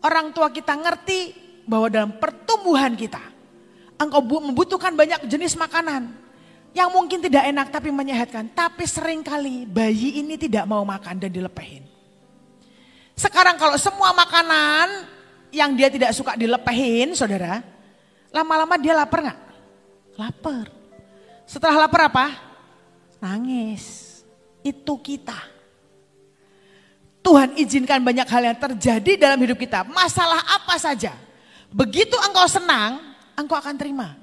Orang 0.03 0.35
tua 0.35 0.51
kita 0.51 0.75
ngerti 0.75 1.37
bahwa 1.69 1.87
dalam 1.87 2.11
pertumbuhan 2.19 2.99
kita, 2.99 3.21
engkau 4.01 4.25
membutuhkan 4.25 4.97
banyak 4.97 5.29
jenis 5.31 5.55
makanan 5.55 6.11
yang 6.73 6.91
mungkin 6.91 7.23
tidak 7.23 7.47
enak 7.47 7.69
tapi 7.71 7.93
menyehatkan. 7.95 8.51
Tapi 8.51 8.89
sering 8.89 9.23
kali 9.23 9.69
bayi 9.69 10.25
ini 10.25 10.35
tidak 10.35 10.67
mau 10.67 10.83
makan 10.83 11.21
dan 11.21 11.31
dilepehin. 11.31 11.90
Sekarang 13.21 13.61
kalau 13.61 13.77
semua 13.77 14.17
makanan 14.17 15.05
yang 15.53 15.77
dia 15.77 15.93
tidak 15.93 16.17
suka 16.17 16.41
dilepehin, 16.41 17.13
saudara, 17.13 17.61
lama-lama 18.33 18.81
dia 18.81 18.97
lapar 18.97 19.29
nggak? 19.29 19.41
Lapar. 20.17 20.67
Setelah 21.45 21.85
lapar 21.85 22.09
apa? 22.09 22.27
Nangis. 23.21 24.09
Itu 24.65 24.97
kita. 24.97 25.37
Tuhan 27.21 27.61
izinkan 27.61 28.01
banyak 28.01 28.25
hal 28.25 28.43
yang 28.49 28.57
terjadi 28.57 29.13
dalam 29.21 29.37
hidup 29.45 29.61
kita. 29.61 29.85
Masalah 29.85 30.41
apa 30.57 30.81
saja 30.81 31.13
Begitu 31.71 32.19
engkau 32.19 32.51
senang, 32.51 32.99
engkau 33.39 33.55
akan 33.55 33.79
terima. 33.79 34.19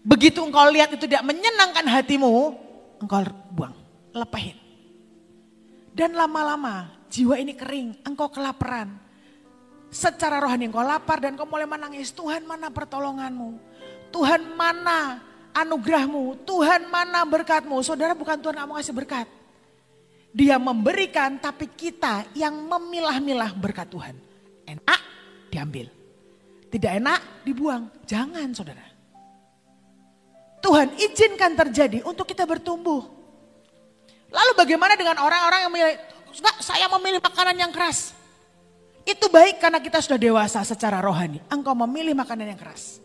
Begitu 0.00 0.40
engkau 0.40 0.64
lihat 0.72 0.88
itu 0.96 1.04
tidak 1.04 1.20
menyenangkan 1.20 1.84
hatimu, 1.84 2.56
engkau 3.04 3.28
buang, 3.52 3.76
lepahin. 4.16 4.56
Dan 5.92 6.16
lama-lama 6.16 6.97
jiwa 7.18 7.34
ini 7.42 7.58
kering, 7.58 8.06
engkau 8.06 8.30
kelaparan. 8.30 8.94
Secara 9.90 10.38
rohani 10.38 10.70
engkau 10.70 10.86
lapar 10.86 11.18
dan 11.18 11.34
engkau 11.34 11.50
mulai 11.50 11.66
menangis, 11.66 12.14
Tuhan 12.14 12.46
mana 12.46 12.70
pertolonganmu? 12.70 13.58
Tuhan 14.14 14.54
mana 14.54 15.18
anugerahmu? 15.50 16.46
Tuhan 16.46 16.86
mana 16.86 17.26
berkatmu? 17.26 17.82
Saudara 17.82 18.14
bukan 18.14 18.38
Tuhan 18.38 18.62
mau 18.62 18.78
ngasih 18.78 18.94
berkat. 18.94 19.26
Dia 20.30 20.60
memberikan 20.60 21.40
tapi 21.40 21.66
kita 21.66 22.30
yang 22.38 22.54
memilah-milah 22.54 23.50
berkat 23.58 23.90
Tuhan. 23.90 24.14
Enak 24.68 25.00
diambil. 25.50 25.90
Tidak 26.68 26.92
enak 27.00 27.42
dibuang. 27.42 27.88
Jangan 28.04 28.52
saudara. 28.52 28.86
Tuhan 30.60 30.94
izinkan 31.00 31.56
terjadi 31.56 32.04
untuk 32.04 32.28
kita 32.28 32.44
bertumbuh. 32.44 33.08
Lalu 34.28 34.52
bagaimana 34.52 34.92
dengan 35.00 35.16
orang-orang 35.24 35.64
yang 35.64 35.72
memilih, 35.72 35.96
enggak 36.34 36.56
saya 36.60 36.86
memilih 36.98 37.20
makanan 37.22 37.56
yang 37.56 37.72
keras. 37.72 38.12
Itu 39.08 39.32
baik 39.32 39.56
karena 39.56 39.80
kita 39.80 40.04
sudah 40.04 40.20
dewasa 40.20 40.60
secara 40.68 41.00
rohani. 41.00 41.40
Engkau 41.48 41.72
memilih 41.72 42.12
makanan 42.12 42.52
yang 42.52 42.60
keras. 42.60 43.00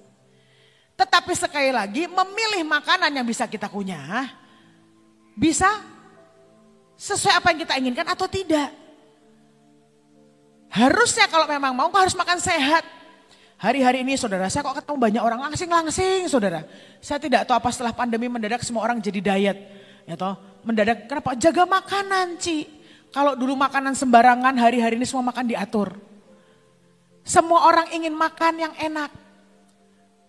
Tetapi 0.99 1.31
sekali 1.33 1.71
lagi 1.71 2.11
memilih 2.11 2.67
makanan 2.67 3.09
yang 3.09 3.23
bisa 3.23 3.47
kita 3.47 3.71
kunyah. 3.71 4.29
Bisa 5.33 5.69
sesuai 6.99 7.39
apa 7.39 7.47
yang 7.55 7.59
kita 7.63 7.73
inginkan 7.79 8.07
atau 8.11 8.27
tidak. 8.27 8.69
Harusnya 10.73 11.29
kalau 11.29 11.45
memang 11.45 11.71
mau 11.71 11.89
harus 11.93 12.17
makan 12.17 12.41
sehat. 12.41 12.83
Hari-hari 13.63 14.03
ini 14.03 14.19
saudara, 14.19 14.51
saya 14.51 14.59
kok 14.59 14.75
ketemu 14.83 14.97
banyak 14.99 15.23
orang 15.23 15.39
langsing-langsing 15.47 16.27
saudara. 16.27 16.67
Saya 16.99 17.15
tidak 17.15 17.47
tahu 17.47 17.55
apa 17.55 17.69
setelah 17.71 17.95
pandemi 17.95 18.27
mendadak 18.27 18.59
semua 18.59 18.83
orang 18.83 18.99
jadi 18.99 19.23
diet. 19.23 19.57
Ya 20.03 20.19
toh, 20.19 20.35
mendadak 20.67 21.07
kenapa? 21.07 21.31
Jaga 21.39 21.63
makanan 21.63 22.35
Ci. 22.43 22.67
Kalau 23.13 23.37
dulu 23.37 23.53
makanan 23.53 23.93
sembarangan, 23.93 24.57
hari-hari 24.57 24.97
ini 24.97 25.05
semua 25.05 25.29
makan 25.29 25.45
diatur. 25.45 25.93
Semua 27.21 27.69
orang 27.69 27.93
ingin 27.93 28.09
makan 28.09 28.53
yang 28.57 28.73
enak. 28.73 29.13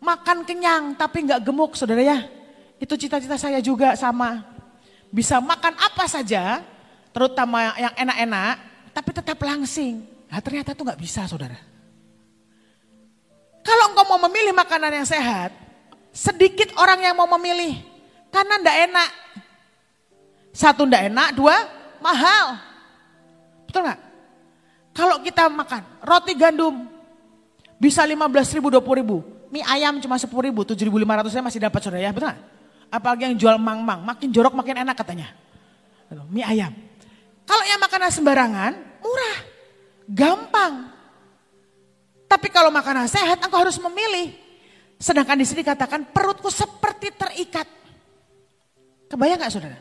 Makan 0.05 0.45
kenyang 0.45 0.93
tapi 0.93 1.25
nggak 1.25 1.41
gemuk 1.41 1.73
saudara 1.81 2.05
ya. 2.05 2.29
Itu 2.77 3.01
cita-cita 3.01 3.41
saya 3.41 3.57
juga 3.65 3.97
sama. 3.97 4.45
Bisa 5.09 5.41
makan 5.41 5.73
apa 5.81 6.05
saja, 6.05 6.61
terutama 7.09 7.73
yang 7.81 7.95
enak-enak, 7.97 8.55
tapi 8.93 9.11
tetap 9.17 9.41
langsing. 9.41 10.05
Nah 10.29 10.45
ternyata 10.45 10.77
itu 10.77 10.85
nggak 10.85 11.01
bisa 11.01 11.25
saudara. 11.25 11.57
Kalau 13.65 13.97
engkau 13.97 14.05
mau 14.13 14.21
memilih 14.29 14.53
makanan 14.53 14.93
yang 14.93 15.09
sehat, 15.09 15.57
sedikit 16.13 16.77
orang 16.77 17.01
yang 17.01 17.17
mau 17.17 17.25
memilih. 17.41 17.81
Karena 18.29 18.61
ndak 18.61 18.77
enak. 18.93 19.11
Satu 20.53 20.85
ndak 20.85 21.09
enak, 21.09 21.29
dua 21.33 21.57
mahal. 22.05 22.74
Betul 23.75 23.91
nggak? 23.91 24.01
Kalau 24.95 25.19
kita 25.19 25.51
makan 25.51 25.83
roti 26.07 26.39
gandum 26.39 26.87
bisa 27.83 28.07
15 28.07 28.23
ribu, 28.55 28.71
20 28.71 29.03
ribu. 29.03 29.17
Mie 29.51 29.67
ayam 29.67 29.99
cuma 29.99 30.15
10 30.15 30.31
ribu, 30.31 30.63
7 30.63 30.79
ribu 30.79 30.95
500 31.03 31.35
saya 31.35 31.43
masih 31.43 31.59
dapat 31.59 31.83
saudara 31.83 31.99
ya, 31.99 32.15
betul 32.15 32.31
nggak? 32.31 32.41
Apalagi 32.95 33.27
yang 33.27 33.35
jual 33.35 33.59
mang-mang, 33.59 34.07
makin 34.07 34.31
jorok 34.31 34.55
makin 34.55 34.87
enak 34.87 34.95
katanya. 34.95 35.35
Mie 36.31 36.47
ayam. 36.47 36.71
Kalau 37.43 37.67
yang 37.67 37.83
makanan 37.83 38.15
sembarangan, 38.15 38.73
murah, 39.03 39.39
gampang. 40.07 40.95
Tapi 42.31 42.47
kalau 42.55 42.71
makanan 42.71 43.11
sehat, 43.11 43.43
engkau 43.43 43.59
harus 43.59 43.75
memilih. 43.83 44.39
Sedangkan 45.03 45.35
di 45.35 45.43
sini 45.43 45.67
katakan 45.67 46.15
perutku 46.15 46.47
seperti 46.47 47.11
terikat. 47.11 47.67
Kebayang 49.11 49.43
gak 49.43 49.51
saudara? 49.51 49.79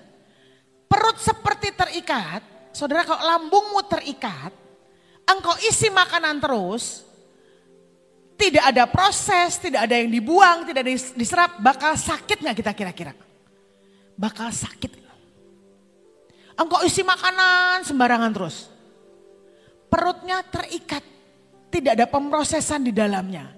Perut 0.89 1.17
seperti 1.21 1.69
terikat, 1.73 2.41
saudara 2.73 3.07
kalau 3.07 3.21
lambungmu 3.21 3.85
terikat, 3.87 4.51
engkau 5.29 5.55
isi 5.63 5.87
makanan 5.93 6.41
terus, 6.43 7.05
tidak 8.35 8.67
ada 8.73 8.83
proses, 8.89 9.61
tidak 9.61 9.87
ada 9.87 9.95
yang 9.95 10.09
dibuang, 10.11 10.67
tidak 10.67 10.83
diserap, 11.15 11.61
bakal 11.61 11.93
sakit 11.95 12.41
gak 12.41 12.57
kita 12.57 12.73
kira-kira? 12.75 13.13
bakal 14.17 14.49
sakit. 14.49 15.01
Engkau 16.53 16.85
isi 16.85 17.01
makanan 17.01 17.81
sembarangan 17.81 18.31
terus. 18.33 18.69
Perutnya 19.89 20.45
terikat. 20.45 21.01
Tidak 21.73 21.97
ada 21.97 22.05
pemrosesan 22.05 22.85
di 22.85 22.93
dalamnya. 22.93 23.49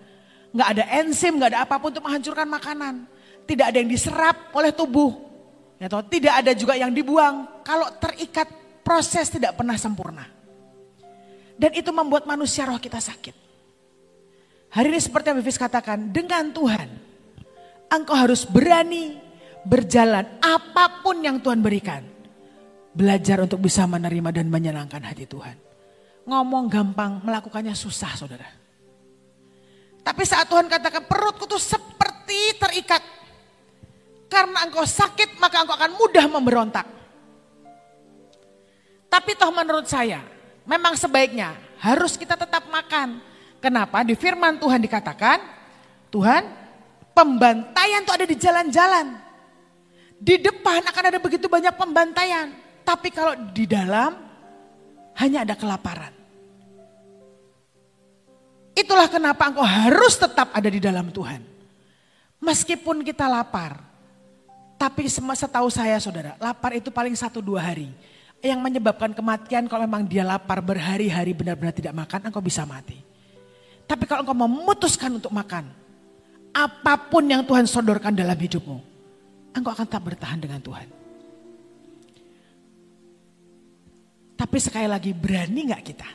Nggak 0.56 0.70
ada 0.72 0.84
enzim, 1.04 1.36
nggak 1.36 1.52
ada 1.52 1.60
apa 1.68 1.76
pun 1.76 1.92
untuk 1.92 2.08
menghancurkan 2.08 2.48
makanan. 2.48 3.04
Tidak 3.44 3.66
ada 3.68 3.76
yang 3.76 3.92
diserap 3.92 4.56
oleh 4.56 4.72
tubuh. 4.72 5.12
Ya 5.76 5.92
tidak 5.92 6.34
ada 6.40 6.56
juga 6.56 6.80
yang 6.80 6.96
dibuang. 6.96 7.60
Kalau 7.68 7.92
terikat 8.00 8.48
proses 8.86 9.34
tidak 9.34 9.58
pernah 9.58 9.74
sempurna. 9.82 10.30
Dan 11.58 11.74
itu 11.74 11.90
membuat 11.90 12.30
manusia 12.30 12.70
roh 12.70 12.78
kita 12.78 13.02
sakit. 13.02 13.34
Hari 14.70 14.92
ini 14.94 15.00
seperti 15.02 15.34
yang 15.34 15.40
Bifis 15.42 15.58
katakan, 15.58 16.14
dengan 16.14 16.54
Tuhan 16.54 16.90
engkau 17.90 18.14
harus 18.14 18.46
berani 18.46 19.18
berjalan 19.66 20.38
apa 20.44 21.02
pun 21.02 21.18
yang 21.26 21.42
Tuhan 21.42 21.66
berikan. 21.66 22.06
Belajar 22.96 23.44
untuk 23.44 23.60
bisa 23.60 23.84
menerima 23.90 24.30
dan 24.32 24.48
menyenangkan 24.48 25.04
hati 25.04 25.28
Tuhan. 25.28 25.58
Ngomong 26.28 26.72
gampang, 26.72 27.20
melakukannya 27.24 27.76
susah 27.76 28.16
saudara. 28.16 28.48
Tapi 30.06 30.24
saat 30.24 30.48
Tuhan 30.48 30.70
katakan 30.70 31.04
perutku 31.10 31.50
tuh 31.50 31.60
seperti 31.60 32.56
terikat. 32.62 33.04
Karena 34.32 34.64
engkau 34.68 34.86
sakit 34.86 35.40
maka 35.42 35.66
engkau 35.66 35.76
akan 35.76 35.92
mudah 35.98 36.26
memberontak. 36.30 36.88
Tapi 39.16 39.32
toh 39.40 39.48
menurut 39.48 39.88
saya 39.88 40.20
memang 40.68 41.00
sebaiknya 41.00 41.56
harus 41.80 42.20
kita 42.20 42.36
tetap 42.36 42.68
makan. 42.68 43.24
Kenapa? 43.64 44.04
Di 44.04 44.12
firman 44.12 44.60
Tuhan 44.60 44.84
dikatakan, 44.84 45.40
Tuhan 46.12 46.44
pembantaian 47.16 48.04
itu 48.04 48.12
ada 48.12 48.28
di 48.28 48.36
jalan-jalan. 48.36 49.16
Di 50.20 50.36
depan 50.36 50.84
akan 50.92 51.04
ada 51.16 51.20
begitu 51.24 51.48
banyak 51.48 51.80
pembantaian. 51.80 52.52
Tapi 52.84 53.08
kalau 53.08 53.40
di 53.56 53.64
dalam 53.64 54.20
hanya 55.16 55.48
ada 55.48 55.56
kelaparan. 55.56 56.12
Itulah 58.76 59.08
kenapa 59.08 59.48
engkau 59.48 59.64
harus 59.64 60.20
tetap 60.20 60.52
ada 60.52 60.68
di 60.68 60.84
dalam 60.84 61.08
Tuhan. 61.08 61.40
Meskipun 62.44 63.00
kita 63.00 63.32
lapar. 63.32 63.80
Tapi 64.76 65.08
setahu 65.08 65.72
saya 65.72 65.96
saudara, 66.04 66.36
lapar 66.36 66.76
itu 66.76 66.92
paling 66.92 67.16
satu 67.16 67.40
dua 67.40 67.64
hari. 67.64 67.96
Yang 68.46 68.62
menyebabkan 68.62 69.18
kematian 69.18 69.66
kalau 69.66 69.90
memang 69.90 70.06
dia 70.06 70.22
lapar 70.22 70.62
berhari-hari 70.62 71.34
benar-benar 71.34 71.74
tidak 71.74 71.98
makan, 71.98 72.30
engkau 72.30 72.46
bisa 72.46 72.62
mati. 72.62 73.02
Tapi 73.90 74.06
kalau 74.06 74.22
engkau 74.22 74.38
memutuskan 74.38 75.18
untuk 75.18 75.34
makan, 75.34 75.66
apa 76.54 76.94
pun 77.10 77.26
yang 77.26 77.42
Tuhan 77.42 77.66
sodorkan 77.66 78.14
dalam 78.14 78.38
hidupmu, 78.38 78.78
engkau 79.50 79.72
akan 79.74 79.86
tetap 79.90 80.04
bertahan 80.06 80.38
dengan 80.38 80.62
Tuhan. 80.62 80.88
Tapi 84.36 84.58
sekali 84.62 84.86
lagi 84.86 85.10
berani 85.10 85.74
nggak 85.74 85.84
kita? 85.84 86.10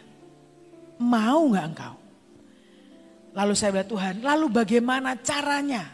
Mau 1.03 1.51
nggak 1.51 1.67
engkau? 1.67 1.95
Lalu 3.35 3.53
saya 3.59 3.75
bilang 3.75 3.91
Tuhan, 3.91 4.15
lalu 4.23 4.47
bagaimana 4.55 5.19
caranya 5.19 5.87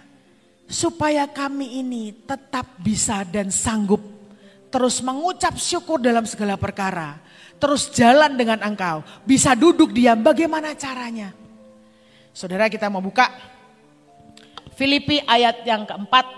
supaya 0.68 1.28
kami 1.30 1.80
ini 1.80 2.12
tetap 2.24 2.76
bisa 2.80 3.22
dan 3.24 3.48
sanggup 3.52 4.15
terus 4.70 5.00
mengucap 5.00 5.56
syukur 5.56 6.02
dalam 6.02 6.26
segala 6.28 6.58
perkara, 6.58 7.18
terus 7.56 7.88
jalan 7.92 8.34
dengan 8.36 8.60
engkau, 8.62 9.02
bisa 9.24 9.56
duduk 9.56 9.92
diam, 9.94 10.20
bagaimana 10.20 10.74
caranya? 10.76 11.32
Saudara 12.36 12.68
kita 12.68 12.92
mau 12.92 13.00
buka 13.00 13.32
Filipi 14.76 15.24
ayat 15.24 15.64
yang 15.64 15.88
keempat, 15.88 16.28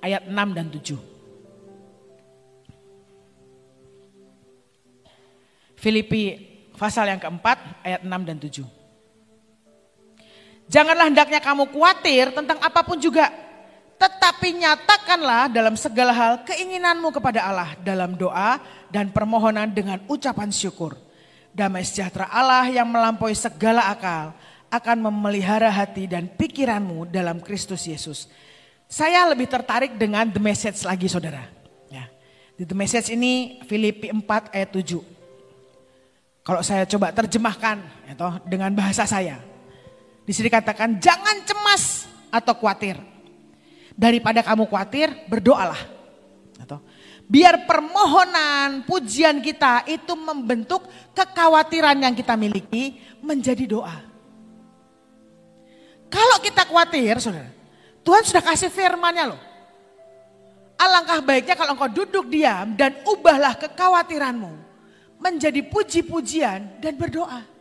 ayat 0.00 0.24
6 0.24 0.56
dan 0.56 0.72
7. 0.72 0.96
Filipi 5.76 6.40
pasal 6.80 7.12
yang 7.12 7.20
keempat 7.20 7.84
ayat 7.84 8.00
6 8.00 8.08
dan 8.24 8.40
7. 8.40 8.64
Janganlah 10.64 11.12
hendaknya 11.12 11.44
kamu 11.44 11.68
khawatir 11.68 12.32
tentang 12.32 12.56
apa 12.64 12.80
pun 12.80 12.96
juga. 12.96 13.28
Tetapi 13.94 14.48
nyatakanlah 14.60 15.48
dalam 15.48 15.78
segala 15.78 16.12
hal 16.12 16.32
keinginanmu 16.44 17.14
kepada 17.14 17.46
Allah 17.46 17.70
dalam 17.80 18.18
doa 18.18 18.58
dan 18.90 19.08
permohonan 19.14 19.70
dengan 19.70 20.02
ucapan 20.10 20.50
syukur. 20.50 20.98
Damai 21.54 21.86
sejahtera 21.86 22.26
Allah 22.28 22.66
yang 22.66 22.90
melampaui 22.90 23.32
segala 23.38 23.86
akal 23.86 24.34
akan 24.74 25.06
memelihara 25.06 25.70
hati 25.70 26.10
dan 26.10 26.26
pikiranmu 26.26 27.06
dalam 27.06 27.38
Kristus 27.38 27.86
Yesus. 27.86 28.26
Saya 28.90 29.22
lebih 29.30 29.46
tertarik 29.46 29.94
dengan 29.94 30.26
the 30.26 30.42
message 30.42 30.82
lagi 30.82 31.06
saudara. 31.06 31.46
Ya. 31.88 32.10
Di 32.58 32.66
the 32.66 32.74
message 32.74 33.14
ini 33.14 33.62
Filipi 33.70 34.10
4 34.10 34.50
ayat 34.50 34.70
7. 34.74 34.98
Kalau 36.44 36.60
saya 36.60 36.84
coba 36.84 37.14
terjemahkan 37.14 37.80
ya 38.10 38.14
dengan 38.44 38.74
bahasa 38.74 39.06
saya. 39.08 39.40
Di 40.26 40.32
sini 40.34 40.52
katakan 40.52 41.00
jangan 41.00 41.40
cemas 41.46 42.04
atau 42.28 42.52
khawatir. 42.58 43.13
Daripada 43.94 44.42
kamu 44.42 44.66
khawatir, 44.66 45.14
berdoalah. 45.30 45.78
Atau 46.58 46.82
biar 47.30 47.64
permohonan, 47.64 48.84
pujian 48.84 49.38
kita 49.40 49.86
itu 49.86 50.12
membentuk 50.18 50.84
kekhawatiran 51.14 51.96
yang 52.02 52.14
kita 52.14 52.34
miliki 52.34 52.98
menjadi 53.22 53.64
doa. 53.64 53.96
Kalau 56.10 56.38
kita 56.42 56.66
khawatir, 56.68 57.18
saudara, 57.18 57.50
Tuhan 58.04 58.22
sudah 58.22 58.42
kasih 58.44 58.70
firmannya 58.70 59.34
loh. 59.34 59.40
Alangkah 60.74 61.22
baiknya 61.22 61.54
kalau 61.54 61.78
engkau 61.78 61.90
duduk 61.90 62.26
diam 62.28 62.74
dan 62.74 62.98
ubahlah 63.06 63.54
kekhawatiranmu 63.54 64.52
menjadi 65.22 65.62
puji-pujian 65.64 66.82
dan 66.82 66.92
berdoa. 66.98 67.53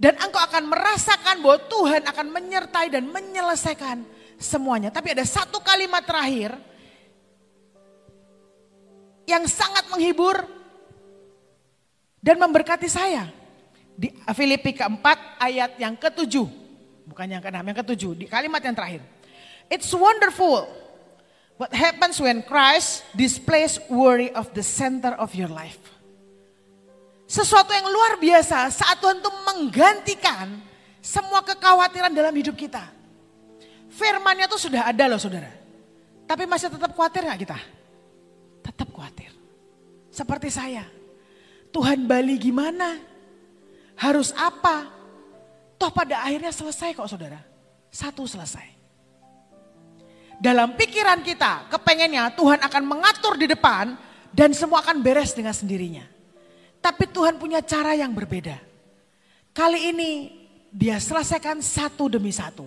Dan 0.00 0.16
engkau 0.16 0.40
akan 0.40 0.64
merasakan 0.64 1.44
bahwa 1.44 1.58
Tuhan 1.68 2.02
akan 2.08 2.26
menyertai 2.32 2.88
dan 2.88 3.04
menyelesaikan 3.04 4.00
semuanya. 4.40 4.88
Tapi 4.88 5.12
ada 5.12 5.24
satu 5.28 5.60
kalimat 5.60 6.00
terakhir 6.00 6.56
yang 9.28 9.44
sangat 9.44 9.92
menghibur 9.92 10.40
dan 12.24 12.40
memberkati 12.40 12.88
saya. 12.88 13.28
Di 13.92 14.08
Filipi 14.32 14.72
keempat 14.72 15.36
ayat 15.36 15.76
yang 15.76 15.92
ketujuh. 16.00 16.48
Bukan 17.04 17.28
yang 17.28 17.44
keenam, 17.44 17.68
yang 17.68 17.78
ketujuh. 17.84 18.16
Di 18.16 18.24
kalimat 18.24 18.64
yang 18.64 18.72
terakhir. 18.72 19.04
It's 19.68 19.92
wonderful 19.92 20.64
What 21.60 21.76
happens 21.76 22.16
when 22.16 22.40
Christ 22.40 23.04
displays 23.12 23.76
worry 23.92 24.32
of 24.32 24.48
the 24.56 24.64
center 24.64 25.12
of 25.20 25.36
your 25.36 25.52
life? 25.52 25.99
Sesuatu 27.30 27.70
yang 27.70 27.86
luar 27.86 28.18
biasa 28.18 28.74
saat 28.74 28.98
Tuhan 28.98 29.22
itu 29.22 29.30
menggantikan 29.46 30.58
semua 30.98 31.46
kekhawatiran 31.46 32.10
dalam 32.10 32.34
hidup 32.34 32.58
kita. 32.58 32.82
Firmannya 33.94 34.50
tuh 34.50 34.58
sudah 34.58 34.90
ada 34.90 35.06
loh 35.06 35.22
saudara. 35.22 35.50
Tapi 36.26 36.42
masih 36.46 36.74
tetap 36.74 36.90
khawatir 36.90 37.22
gak 37.26 37.38
kita? 37.38 37.58
Tetap 38.66 38.90
khawatir. 38.90 39.30
Seperti 40.10 40.50
saya. 40.50 40.82
Tuhan 41.70 42.02
Bali 42.10 42.34
gimana? 42.34 42.98
Harus 43.94 44.34
apa? 44.34 44.90
Toh 45.78 45.90
pada 45.94 46.26
akhirnya 46.26 46.50
selesai 46.50 46.98
kok 46.98 47.06
saudara. 47.06 47.38
Satu 47.94 48.26
selesai 48.26 48.80
dalam 50.40 50.72
pikiran 50.72 51.20
kita 51.20 51.68
kepengennya 51.68 52.32
Tuhan 52.32 52.64
akan 52.64 52.82
mengatur 52.88 53.36
di 53.36 53.44
depan 53.44 53.92
dan 54.32 54.56
semua 54.56 54.80
akan 54.80 55.04
beres 55.04 55.36
dengan 55.36 55.52
sendirinya. 55.52 56.08
Tapi 56.80 57.04
Tuhan 57.12 57.36
punya 57.36 57.60
cara 57.60 57.92
yang 57.92 58.12
berbeda. 58.16 58.56
Kali 59.52 59.92
ini 59.92 60.10
dia 60.72 60.96
selesaikan 60.96 61.60
satu 61.60 62.08
demi 62.08 62.32
satu. 62.32 62.64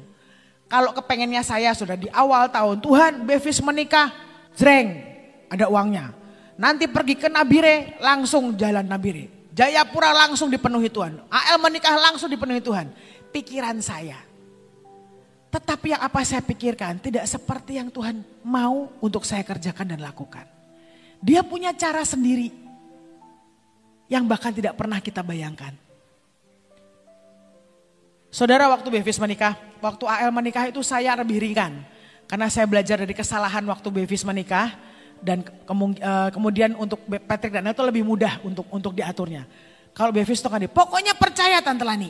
Kalau 0.70 0.94
kepengennya 0.94 1.42
saya 1.46 1.74
sudah 1.74 1.98
di 1.98 2.10
awal 2.14 2.50
tahun, 2.50 2.82
Tuhan 2.82 3.12
Bevis 3.26 3.62
menikah, 3.62 4.10
jreng, 4.58 5.02
ada 5.50 5.70
uangnya. 5.70 6.14
Nanti 6.58 6.86
pergi 6.90 7.18
ke 7.18 7.30
Nabire, 7.30 7.98
langsung 8.02 8.54
jalan 8.58 8.86
Nabire. 8.86 9.50
Jayapura 9.54 10.14
langsung 10.14 10.50
dipenuhi 10.50 10.90
Tuhan. 10.90 11.30
AL 11.30 11.58
menikah 11.62 11.94
langsung 11.98 12.30
dipenuhi 12.30 12.62
Tuhan. 12.62 12.90
Pikiran 13.30 13.78
saya, 13.82 14.18
tetapi 15.54 15.94
yang 15.94 16.02
apa 16.02 16.26
saya 16.26 16.42
pikirkan 16.42 16.98
tidak 16.98 17.30
seperti 17.30 17.78
yang 17.78 17.94
Tuhan 17.94 18.26
mau 18.42 18.90
untuk 18.98 19.22
saya 19.22 19.46
kerjakan 19.46 19.94
dan 19.94 20.02
lakukan. 20.02 20.50
Dia 21.22 21.46
punya 21.46 21.70
cara 21.78 22.02
sendiri 22.02 22.50
yang 24.14 24.30
bahkan 24.30 24.54
tidak 24.54 24.78
pernah 24.78 25.02
kita 25.02 25.26
bayangkan. 25.26 25.74
Saudara 28.30 28.70
waktu 28.70 28.90
Bevis 28.94 29.18
menikah, 29.18 29.58
waktu 29.82 30.06
AL 30.06 30.30
menikah 30.30 30.70
itu 30.70 30.86
saya 30.86 31.18
lebih 31.18 31.42
ringan. 31.42 31.82
Karena 32.30 32.50
saya 32.50 32.70
belajar 32.70 33.02
dari 33.02 33.14
kesalahan 33.14 33.66
waktu 33.66 33.90
Bevis 33.90 34.26
menikah 34.26 34.74
dan 35.22 35.42
eh, 35.46 36.30
kemudian 36.34 36.74
untuk 36.78 37.02
Patrick 37.26 37.54
dan 37.54 37.70
itu 37.70 37.84
lebih 37.86 38.02
mudah 38.06 38.42
untuk 38.46 38.66
untuk 38.70 38.94
diaturnya. 38.94 39.46
Kalau 39.94 40.10
Bevis 40.10 40.42
itu 40.42 40.50
kan 40.50 40.62
pokoknya 40.66 41.14
percaya 41.14 41.62
Tante 41.62 41.86
Lani. 41.86 42.10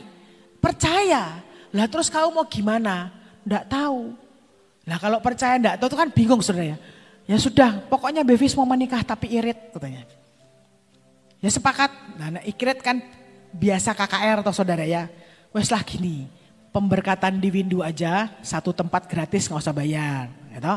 Percaya. 0.60 1.44
Lah 1.76 1.86
terus 1.92 2.08
kamu 2.08 2.32
mau 2.32 2.46
gimana? 2.48 3.12
Tidak 3.44 3.64
tahu. 3.68 4.16
Nah 4.88 4.96
kalau 4.96 5.20
percaya 5.20 5.60
enggak, 5.60 5.76
itu 5.76 5.96
kan 5.96 6.08
bingung 6.08 6.40
saudara 6.40 6.72
ya. 6.72 6.78
Ya 7.24 7.36
sudah, 7.40 7.84
pokoknya 7.88 8.24
Bevis 8.24 8.56
mau 8.56 8.68
menikah 8.68 9.00
tapi 9.04 9.32
irit 9.32 9.72
katanya. 9.72 10.04
Ya 11.44 11.52
sepakat, 11.52 11.92
nah, 12.16 12.32
nah 12.32 12.42
irit 12.48 12.80
kan 12.80 13.04
biasa 13.52 13.92
KKR 13.92 14.40
atau 14.40 14.56
saudara 14.56 14.88
ya. 14.88 15.12
Wes 15.52 15.68
lah 15.68 15.84
gini, 15.84 16.24
pemberkatan 16.72 17.36
di 17.36 17.52
Windu 17.52 17.84
aja, 17.84 18.32
satu 18.40 18.72
tempat 18.72 19.04
gratis 19.04 19.44
nggak 19.44 19.60
usah 19.60 19.76
bayar. 19.76 20.32
Gitu. 20.56 20.74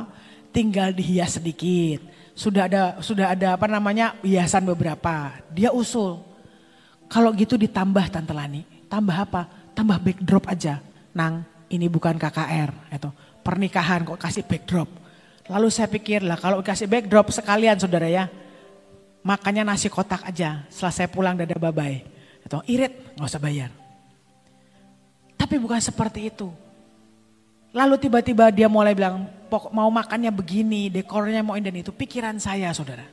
Tinggal 0.52 0.92
dihias 0.92 1.40
sedikit. 1.40 2.04
Sudah 2.36 2.68
ada 2.68 3.00
sudah 3.00 3.32
ada 3.32 3.56
apa 3.56 3.64
namanya 3.72 4.20
hiasan 4.20 4.68
beberapa. 4.68 5.32
Dia 5.56 5.72
usul. 5.72 6.20
Kalau 7.08 7.32
gitu 7.32 7.56
ditambah 7.56 8.12
Tante 8.12 8.36
Lani. 8.36 8.68
Tambah 8.92 9.16
apa? 9.16 9.48
Tambah 9.72 10.04
backdrop 10.04 10.52
aja. 10.52 10.84
Nang, 11.16 11.48
ini 11.72 11.88
bukan 11.88 12.20
KKR. 12.20 12.92
Itu 12.92 13.08
pernikahan 13.40 14.04
kok 14.04 14.20
kasih 14.20 14.44
backdrop. 14.44 14.92
Lalu 15.48 15.72
saya 15.72 15.88
pikir 15.88 16.28
lah 16.28 16.36
kalau 16.36 16.60
kasih 16.60 16.92
backdrop 16.92 17.32
sekalian 17.32 17.80
saudara 17.80 18.12
ya. 18.12 18.28
Makannya 19.26 19.64
nasi 19.66 19.88
kotak 19.88 20.26
aja. 20.28 20.66
Setelah 20.70 20.94
saya 20.94 21.08
pulang 21.10 21.36
dada 21.38 21.56
babai. 21.58 22.06
Itu 22.44 22.64
irit 22.68 23.18
nggak 23.18 23.28
usah 23.28 23.42
bayar. 23.44 23.70
Tapi 25.38 25.56
bukan 25.62 25.80
seperti 25.80 26.32
itu. 26.34 26.50
Lalu 27.76 27.96
tiba-tiba 28.02 28.50
dia 28.50 28.66
mulai 28.72 28.98
bilang 28.98 29.30
mau 29.70 29.88
makannya 29.92 30.32
begini, 30.34 30.90
dekornya 30.90 31.44
mau 31.46 31.60
ini 31.60 31.84
itu. 31.84 31.92
Pikiran 31.94 32.40
saya 32.42 32.72
saudara. 32.72 33.06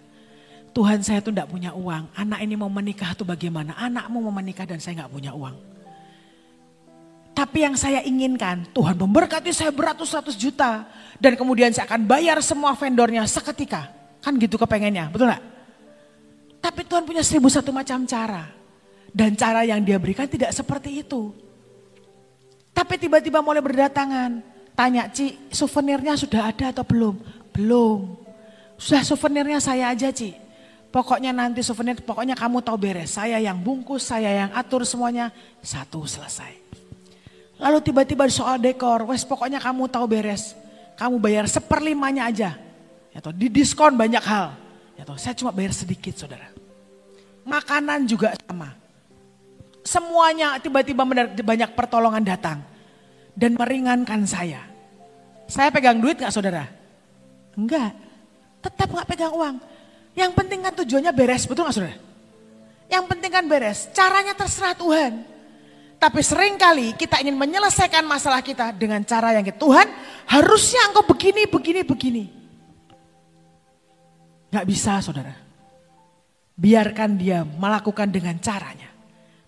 Tuhan 0.75 1.07
saya 1.07 1.23
tuh 1.23 1.31
tidak 1.31 1.51
punya 1.51 1.71
uang. 1.71 2.11
Anak 2.19 2.43
ini 2.43 2.59
mau 2.59 2.67
menikah 2.67 3.15
tuh 3.15 3.23
bagaimana? 3.23 3.79
Anakmu 3.79 4.19
mau 4.19 4.35
menikah 4.35 4.67
dan 4.67 4.83
saya 4.83 5.05
nggak 5.05 5.13
punya 5.13 5.31
uang. 5.31 5.55
Tapi 7.35 7.67
yang 7.67 7.75
saya 7.75 8.03
inginkan, 8.03 8.67
Tuhan 8.71 8.95
memberkati 8.95 9.51
saya 9.51 9.75
beratus-ratus 9.75 10.39
juta. 10.39 10.87
Dan 11.19 11.39
kemudian 11.39 11.71
saya 11.71 11.87
akan 11.87 12.07
bayar 12.07 12.39
semua 12.43 12.75
vendornya 12.75 13.27
seketika. 13.27 13.91
Kan 14.23 14.39
gitu 14.39 14.59
kepengennya, 14.59 15.11
betul 15.11 15.31
gak? 15.31 15.54
Tapi 16.65 16.81
Tuhan 16.89 17.05
punya 17.05 17.21
seribu 17.21 17.53
satu 17.53 17.69
macam 17.77 18.09
cara. 18.09 18.49
Dan 19.13 19.37
cara 19.37 19.69
yang 19.69 19.85
dia 19.85 20.01
berikan 20.01 20.25
tidak 20.25 20.49
seperti 20.57 21.05
itu. 21.05 21.37
Tapi 22.73 22.97
tiba-tiba 22.97 23.45
mulai 23.45 23.61
berdatangan. 23.61 24.41
Tanya, 24.73 25.13
Ci, 25.13 25.53
souvenirnya 25.53 26.17
sudah 26.17 26.49
ada 26.49 26.73
atau 26.73 26.83
belum? 26.89 27.21
Belum. 27.53 28.17
Sudah 28.81 29.05
souvenirnya 29.05 29.61
saya 29.61 29.93
aja, 29.93 30.09
Ci. 30.09 30.33
Pokoknya 30.89 31.37
nanti 31.37 31.61
souvenir, 31.61 32.01
pokoknya 32.01 32.33
kamu 32.33 32.65
tahu 32.65 32.81
beres. 32.81 33.13
Saya 33.13 33.37
yang 33.39 33.61
bungkus, 33.61 34.09
saya 34.09 34.33
yang 34.33 34.51
atur 34.57 34.89
semuanya. 34.89 35.31
Satu 35.61 36.09
selesai. 36.09 36.65
Lalu 37.61 37.79
tiba-tiba 37.85 38.25
soal 38.33 38.59
dekor, 38.59 39.07
wes 39.07 39.23
pokoknya 39.23 39.61
kamu 39.61 39.87
tahu 39.93 40.07
beres. 40.11 40.57
Kamu 40.97 41.21
bayar 41.21 41.45
seperlimanya 41.47 42.27
aja. 42.31 42.57
Ya 43.15 43.21
di 43.31 43.47
diskon 43.53 43.95
banyak 43.95 44.23
hal. 44.23 44.59
Ya 44.95 45.03
saya 45.19 45.35
cuma 45.39 45.51
bayar 45.55 45.75
sedikit 45.75 46.15
saudara. 46.15 46.54
Makanan 47.45 48.09
juga 48.09 48.33
sama. 48.49 48.73
Semuanya 49.85 50.57
tiba-tiba 50.57 51.05
banyak 51.45 51.71
pertolongan 51.77 52.25
datang. 52.25 52.65
Dan 53.37 53.59
meringankan 53.59 54.25
saya. 54.25 54.65
Saya 55.45 55.69
pegang 55.69 56.01
duit 56.01 56.17
gak 56.17 56.33
saudara? 56.33 56.65
Enggak. 57.53 57.93
Tetap 58.65 58.89
gak 58.89 59.09
pegang 59.13 59.35
uang. 59.35 59.57
Yang 60.15 60.33
penting 60.33 60.63
kan 60.65 60.73
tujuannya 60.73 61.13
beres, 61.13 61.45
betul 61.45 61.69
gak 61.69 61.77
saudara? 61.77 61.99
Yang 62.89 63.05
penting 63.13 63.31
kan 63.35 63.45
beres. 63.45 63.91
Caranya 63.93 64.33
terserah 64.33 64.73
Tuhan. 64.79 65.13
Tapi 66.01 66.21
sering 66.21 66.57
kali 66.57 66.97
kita 66.97 67.21
ingin 67.21 67.37
menyelesaikan 67.37 68.05
masalah 68.05 68.41
kita 68.41 68.73
dengan 68.77 69.05
cara 69.05 69.37
yang 69.37 69.45
Tuhan 69.45 69.89
harusnya 70.29 70.93
engkau 70.93 71.05
begini, 71.05 71.49
begini, 71.49 71.81
begini. 71.85 72.25
Gak 74.49 74.65
bisa 74.65 75.03
saudara. 75.03 75.44
Biarkan 76.55 77.19
dia 77.19 77.43
melakukan 77.43 78.11
dengan 78.11 78.39
caranya. 78.39 78.91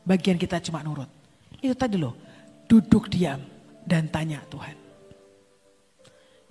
Bagian 0.02 0.38
kita 0.38 0.58
cuma 0.62 0.82
nurut. 0.82 1.10
Itu 1.62 1.74
tadi 1.78 1.98
loh, 1.98 2.14
duduk 2.66 3.06
diam 3.10 3.38
dan 3.86 4.10
tanya 4.10 4.42
Tuhan. 4.50 4.76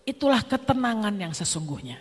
Itulah 0.08 0.44
ketenangan 0.48 1.16
yang 1.18 1.34
sesungguhnya. 1.36 2.00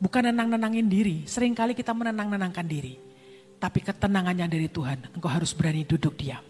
Bukan 0.00 0.32
nenang-nenangin 0.32 0.88
diri, 0.88 1.16
sering 1.28 1.52
kali 1.52 1.76
kita 1.76 1.92
menenang-nenangkan 1.92 2.64
diri. 2.64 2.96
Tapi 3.60 3.84
ketenangan 3.84 4.32
yang 4.32 4.48
dari 4.48 4.72
Tuhan, 4.72 5.12
engkau 5.12 5.28
harus 5.28 5.52
berani 5.52 5.84
duduk 5.84 6.16
diam 6.16 6.40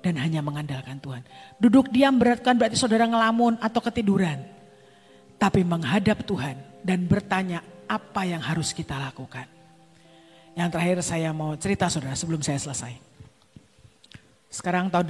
dan 0.00 0.16
hanya 0.16 0.40
mengandalkan 0.40 1.02
Tuhan. 1.02 1.22
Duduk 1.60 1.92
diam 1.92 2.16
beratkan 2.16 2.56
berarti 2.56 2.78
saudara 2.78 3.10
ngelamun 3.10 3.60
atau 3.60 3.80
ketiduran. 3.84 4.40
Tapi 5.40 5.64
menghadap 5.64 6.22
Tuhan 6.22 6.84
dan 6.84 7.08
bertanya 7.08 7.64
apa 7.88 8.28
yang 8.28 8.44
harus 8.44 8.76
kita 8.76 8.94
lakukan. 8.96 9.59
Yang 10.54 10.68
terakhir 10.74 10.98
saya 11.06 11.30
mau 11.30 11.54
cerita 11.58 11.86
saudara 11.86 12.14
sebelum 12.18 12.42
saya 12.42 12.58
selesai. 12.58 12.94
Sekarang 14.50 14.90
tahun 14.90 15.06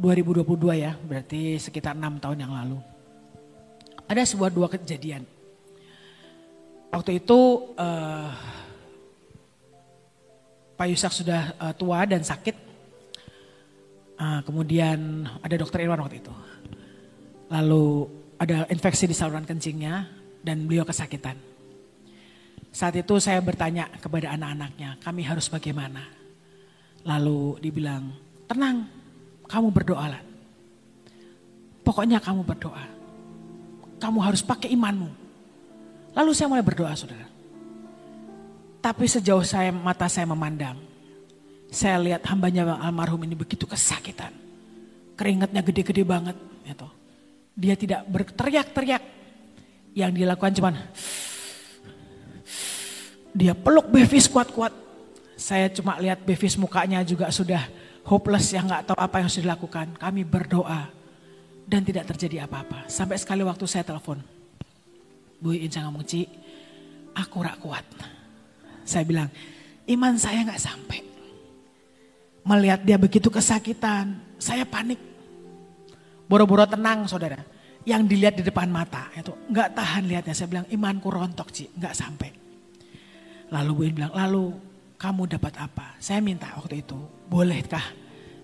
2022 0.00 0.80
ya, 0.80 0.96
berarti 0.96 1.60
sekitar 1.60 1.92
enam 1.92 2.16
tahun 2.16 2.40
yang 2.40 2.52
lalu. 2.56 2.78
Ada 4.08 4.26
sebuah 4.26 4.50
dua 4.50 4.66
kejadian. 4.72 5.22
Waktu 6.90 7.22
itu 7.22 7.38
uh, 7.78 8.30
Pak 10.74 10.86
Yusak 10.90 11.12
sudah 11.14 11.54
uh, 11.60 11.74
tua 11.76 12.02
dan 12.08 12.24
sakit 12.24 12.70
Uh, 14.20 14.44
kemudian 14.44 15.24
ada 15.40 15.56
dokter 15.56 15.80
Irwan 15.80 16.04
waktu 16.04 16.20
itu. 16.20 16.28
Lalu 17.48 18.04
ada 18.36 18.68
infeksi 18.68 19.08
di 19.08 19.16
saluran 19.16 19.48
kencingnya 19.48 20.12
dan 20.44 20.68
beliau 20.68 20.84
kesakitan. 20.84 21.40
Saat 22.70 22.94
itu 23.02 23.18
saya 23.18 23.42
bertanya 23.42 23.90
kepada 23.98 24.30
anak-anaknya, 24.34 24.98
kami 25.02 25.26
harus 25.26 25.50
bagaimana? 25.50 26.06
Lalu 27.02 27.58
dibilang, 27.58 28.14
tenang, 28.46 28.86
kamu 29.50 29.68
berdoalah. 29.74 30.22
Pokoknya 31.82 32.22
kamu 32.22 32.46
berdoa. 32.46 32.86
Kamu 33.98 34.18
harus 34.22 34.40
pakai 34.46 34.70
imanmu. 34.70 35.10
Lalu 36.14 36.30
saya 36.30 36.46
mulai 36.46 36.62
berdoa 36.62 36.94
saudara. 36.94 37.26
Tapi 38.80 39.04
sejauh 39.04 39.44
saya 39.44 39.74
mata 39.74 40.08
saya 40.08 40.24
memandang, 40.24 40.78
saya 41.68 42.00
lihat 42.00 42.24
hambanya 42.30 42.80
almarhum 42.80 43.20
ini 43.26 43.36
begitu 43.36 43.68
kesakitan. 43.68 44.32
Keringatnya 45.18 45.60
gede-gede 45.60 46.02
banget. 46.06 46.36
Gitu. 46.64 46.88
Dia 47.58 47.74
tidak 47.76 48.00
berteriak-teriak. 48.08 49.02
Yang 49.90 50.10
dilakukan 50.22 50.52
cuman 50.54 50.74
dia 53.34 53.54
peluk 53.54 53.90
Bevis 53.90 54.26
kuat-kuat. 54.26 54.72
Saya 55.40 55.72
cuma 55.72 55.96
lihat 55.96 56.20
Bevis 56.22 56.58
mukanya 56.60 57.00
juga 57.00 57.32
sudah 57.32 57.64
hopeless 58.04 58.52
yang 58.52 58.68
nggak 58.68 58.92
tahu 58.92 58.98
apa 58.98 59.14
yang 59.20 59.26
harus 59.30 59.40
dilakukan. 59.40 59.86
Kami 59.96 60.22
berdoa 60.26 60.90
dan 61.64 61.86
tidak 61.86 62.10
terjadi 62.10 62.44
apa-apa. 62.50 62.90
Sampai 62.90 63.16
sekali 63.16 63.46
waktu 63.46 63.64
saya 63.64 63.86
telepon. 63.86 64.18
Bu 65.40 65.56
Inca 65.56 65.80
ngomong, 65.86 66.04
Ci, 66.04 66.28
aku 67.16 67.40
rak 67.40 67.56
kuat. 67.62 67.86
Saya 68.84 69.06
bilang, 69.06 69.30
iman 69.88 70.18
saya 70.18 70.44
nggak 70.44 70.60
sampai. 70.60 71.00
Melihat 72.44 72.80
dia 72.84 72.98
begitu 72.98 73.30
kesakitan, 73.30 74.18
saya 74.36 74.66
panik. 74.66 74.98
Boro-boro 76.28 76.66
tenang 76.66 77.06
saudara. 77.06 77.40
Yang 77.80 78.12
dilihat 78.12 78.34
di 78.36 78.44
depan 78.44 78.68
mata 78.68 79.08
itu 79.16 79.32
nggak 79.48 79.72
tahan 79.72 80.04
lihatnya. 80.04 80.34
Saya 80.36 80.48
bilang 80.52 80.66
imanku 80.68 81.08
rontok 81.08 81.48
sih, 81.48 81.72
nggak 81.72 81.94
sampai. 81.96 82.39
Lalu 83.50 83.70
Bu 83.74 83.82
bilang, 83.90 84.14
lalu 84.14 84.54
kamu 84.94 85.26
dapat 85.26 85.54
apa? 85.58 85.98
Saya 85.98 86.22
minta 86.22 86.54
waktu 86.54 86.86
itu, 86.86 86.96
bolehkah 87.26 87.82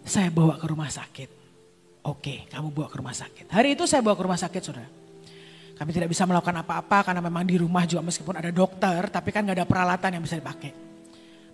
saya 0.02 0.30
bawa 0.34 0.58
ke 0.58 0.66
rumah 0.66 0.90
sakit? 0.90 1.30
Oke, 2.06 2.46
kamu 2.50 2.70
bawa 2.70 2.86
ke 2.90 2.96
rumah 2.98 3.14
sakit. 3.14 3.50
Hari 3.50 3.74
itu 3.74 3.86
saya 3.86 4.02
bawa 4.02 4.14
ke 4.14 4.22
rumah 4.22 4.38
sakit 4.38 4.62
saudara. 4.62 4.90
Kami 5.76 5.90
tidak 5.92 6.08
bisa 6.08 6.24
melakukan 6.24 6.56
apa-apa 6.64 7.12
karena 7.12 7.20
memang 7.20 7.44
di 7.44 7.60
rumah 7.60 7.84
juga 7.84 8.02
meskipun 8.06 8.40
ada 8.40 8.48
dokter, 8.48 8.98
tapi 9.12 9.28
kan 9.34 9.44
nggak 9.44 9.62
ada 9.62 9.68
peralatan 9.68 10.10
yang 10.18 10.22
bisa 10.24 10.38
dipakai. 10.38 10.72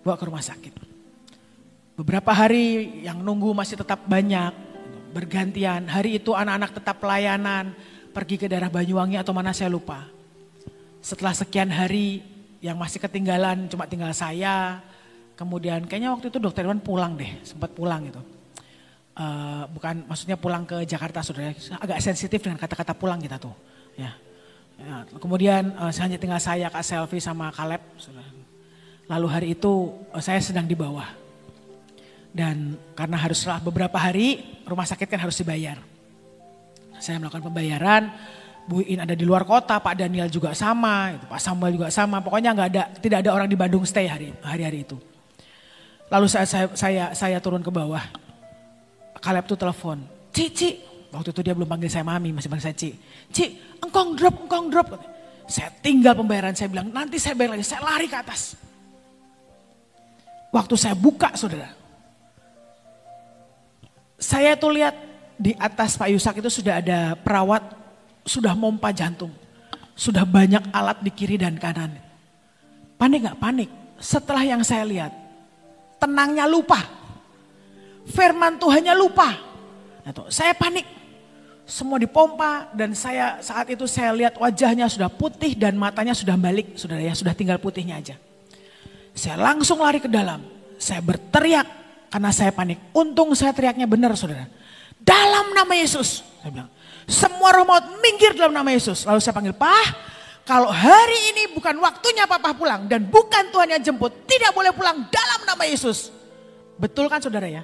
Bawa 0.04 0.14
ke 0.14 0.24
rumah 0.28 0.44
sakit. 0.44 0.74
Beberapa 1.98 2.32
hari 2.32 3.00
yang 3.04 3.20
nunggu 3.20 3.52
masih 3.52 3.76
tetap 3.76 4.06
banyak, 4.08 4.54
bergantian. 5.12 5.90
Hari 5.90 6.22
itu 6.22 6.32
anak-anak 6.32 6.70
tetap 6.72 6.96
pelayanan, 7.04 7.76
pergi 8.16 8.40
ke 8.40 8.46
daerah 8.48 8.72
Banyuwangi 8.72 9.20
atau 9.20 9.36
mana 9.36 9.52
saya 9.52 9.68
lupa. 9.68 10.08
Setelah 11.02 11.34
sekian 11.34 11.68
hari 11.68 12.31
yang 12.62 12.78
masih 12.78 13.02
ketinggalan 13.02 13.66
cuma 13.66 13.90
tinggal 13.90 14.14
saya, 14.14 14.78
kemudian 15.34 15.82
kayaknya 15.90 16.14
waktu 16.14 16.30
itu 16.30 16.38
dokter 16.38 16.62
Iwan 16.62 16.78
pulang 16.78 17.18
deh, 17.18 17.42
sempat 17.42 17.74
pulang 17.74 18.06
gitu. 18.06 18.22
Uh, 19.12 19.68
bukan 19.74 20.08
maksudnya 20.08 20.38
pulang 20.38 20.64
ke 20.64 20.86
Jakarta 20.86 21.20
saudara, 21.20 21.52
agak 21.52 21.98
sensitif 22.00 22.38
dengan 22.38 22.56
kata-kata 22.62 22.94
pulang 22.94 23.18
kita 23.18 23.36
tuh. 23.36 23.52
Ya. 23.98 24.14
ya 24.78 25.04
kemudian 25.18 25.74
uh, 25.74 25.90
hanya 25.90 26.16
tinggal 26.16 26.38
saya, 26.38 26.70
Kak 26.70 26.86
Selfie 26.86 27.20
sama 27.20 27.50
Kaleb. 27.50 27.82
Lalu 29.10 29.26
hari 29.26 29.46
itu 29.58 29.90
uh, 30.14 30.22
saya 30.22 30.38
sedang 30.38 30.64
di 30.64 30.78
bawah 30.78 31.04
dan 32.32 32.80
karena 32.96 33.20
harus 33.20 33.44
setelah 33.44 33.60
beberapa 33.60 33.98
hari 34.00 34.40
rumah 34.64 34.88
sakit 34.88 35.04
kan 35.04 35.20
harus 35.20 35.36
dibayar. 35.36 35.76
Saya 36.96 37.20
melakukan 37.20 37.44
pembayaran, 37.44 38.14
Bu 38.62 38.78
In 38.86 39.02
ada 39.02 39.18
di 39.18 39.26
luar 39.26 39.42
kota, 39.42 39.82
Pak 39.82 39.98
Daniel 39.98 40.30
juga 40.30 40.54
sama, 40.54 41.18
itu 41.18 41.26
Pak 41.26 41.40
Samuel 41.42 41.74
juga 41.74 41.88
sama. 41.90 42.22
Pokoknya 42.22 42.54
nggak 42.54 42.68
ada, 42.70 42.82
tidak 43.02 43.18
ada 43.26 43.30
orang 43.34 43.50
di 43.50 43.58
Bandung 43.58 43.82
stay 43.82 44.06
hari 44.06 44.30
hari 44.38 44.86
itu. 44.86 44.94
Lalu 46.06 46.26
saya 46.30 46.46
saya 46.46 46.66
saya, 46.76 47.04
saya 47.10 47.36
turun 47.42 47.64
ke 47.64 47.72
bawah. 47.74 48.04
Kaleb 49.22 49.46
tuh 49.46 49.54
telepon, 49.54 50.02
Cici, 50.34 50.82
waktu 51.14 51.30
itu 51.30 51.40
dia 51.46 51.54
belum 51.54 51.70
panggil 51.70 51.86
saya 51.86 52.02
mami, 52.02 52.34
masih 52.34 52.50
panggil 52.50 52.66
saya 52.70 52.76
Ci. 52.78 52.90
Ci, 53.30 53.44
engkong 53.82 54.18
drop, 54.18 54.34
engkong 54.46 54.66
drop. 54.70 54.88
Saya 55.46 55.70
tinggal 55.78 56.18
pembayaran, 56.18 56.54
saya 56.54 56.70
bilang 56.70 56.90
nanti 56.90 57.18
saya 57.18 57.38
bayar 57.38 57.54
lagi, 57.54 57.66
saya 57.66 57.82
lari 57.82 58.06
ke 58.10 58.18
atas. 58.18 58.58
Waktu 60.50 60.74
saya 60.74 60.94
buka 60.98 61.34
saudara, 61.38 61.70
saya 64.22 64.54
tuh 64.54 64.70
lihat 64.74 64.94
di 65.34 65.50
atas 65.58 65.98
Pak 65.98 66.08
Yusak 66.14 66.38
itu 66.38 66.50
sudah 66.50 66.78
ada 66.78 67.18
perawat 67.18 67.81
sudah 68.22 68.54
mompa 68.54 68.94
jantung. 68.94 69.32
Sudah 69.92 70.24
banyak 70.24 70.72
alat 70.72 71.04
di 71.04 71.12
kiri 71.12 71.36
dan 71.36 71.60
kanan. 71.60 71.94
Panik 72.96 73.28
gak? 73.28 73.36
Panik. 73.38 73.70
Setelah 74.02 74.42
yang 74.42 74.62
saya 74.64 74.82
lihat, 74.88 75.12
tenangnya 76.00 76.48
lupa. 76.48 76.80
Firman 78.08 78.58
Tuhannya 78.58 78.94
lupa. 78.98 79.30
Nah, 80.02 80.12
saya 80.32 80.56
panik. 80.58 80.86
Semua 81.62 81.94
dipompa 82.02 82.74
dan 82.74 82.90
saya 82.90 83.38
saat 83.38 83.70
itu 83.70 83.86
saya 83.86 84.10
lihat 84.10 84.34
wajahnya 84.34 84.90
sudah 84.90 85.06
putih 85.06 85.54
dan 85.54 85.78
matanya 85.78 86.10
sudah 86.10 86.34
balik. 86.34 86.74
Sudah 86.74 86.98
ya, 86.98 87.14
sudah 87.14 87.30
tinggal 87.38 87.62
putihnya 87.62 88.02
aja. 88.02 88.18
Saya 89.14 89.38
langsung 89.38 89.78
lari 89.78 90.02
ke 90.02 90.10
dalam. 90.10 90.42
Saya 90.82 90.98
berteriak 90.98 91.64
karena 92.10 92.34
saya 92.34 92.50
panik. 92.50 92.90
Untung 92.90 93.30
saya 93.38 93.54
teriaknya 93.54 93.86
benar 93.86 94.18
saudara. 94.18 94.50
Dalam 94.98 95.54
nama 95.54 95.72
Yesus. 95.78 96.26
Saya 96.42 96.50
bilang, 96.50 96.70
semua 97.06 97.50
roh 97.54 97.66
maut 97.66 97.98
minggir 97.98 98.34
dalam 98.36 98.54
nama 98.54 98.70
Yesus. 98.70 99.04
Lalu 99.06 99.18
saya 99.18 99.34
panggil, 99.34 99.54
Pak, 99.54 99.86
kalau 100.42 100.70
hari 100.70 101.34
ini 101.34 101.54
bukan 101.54 101.78
waktunya 101.78 102.26
papa 102.26 102.50
pulang 102.50 102.90
dan 102.90 103.06
bukan 103.06 103.50
Tuhan 103.54 103.78
yang 103.78 103.82
jemput, 103.82 104.10
tidak 104.26 104.50
boleh 104.50 104.74
pulang 104.74 105.06
dalam 105.06 105.40
nama 105.46 105.62
Yesus. 105.62 106.10
Betul 106.78 107.06
kan 107.06 107.22
saudara 107.22 107.46
ya? 107.46 107.62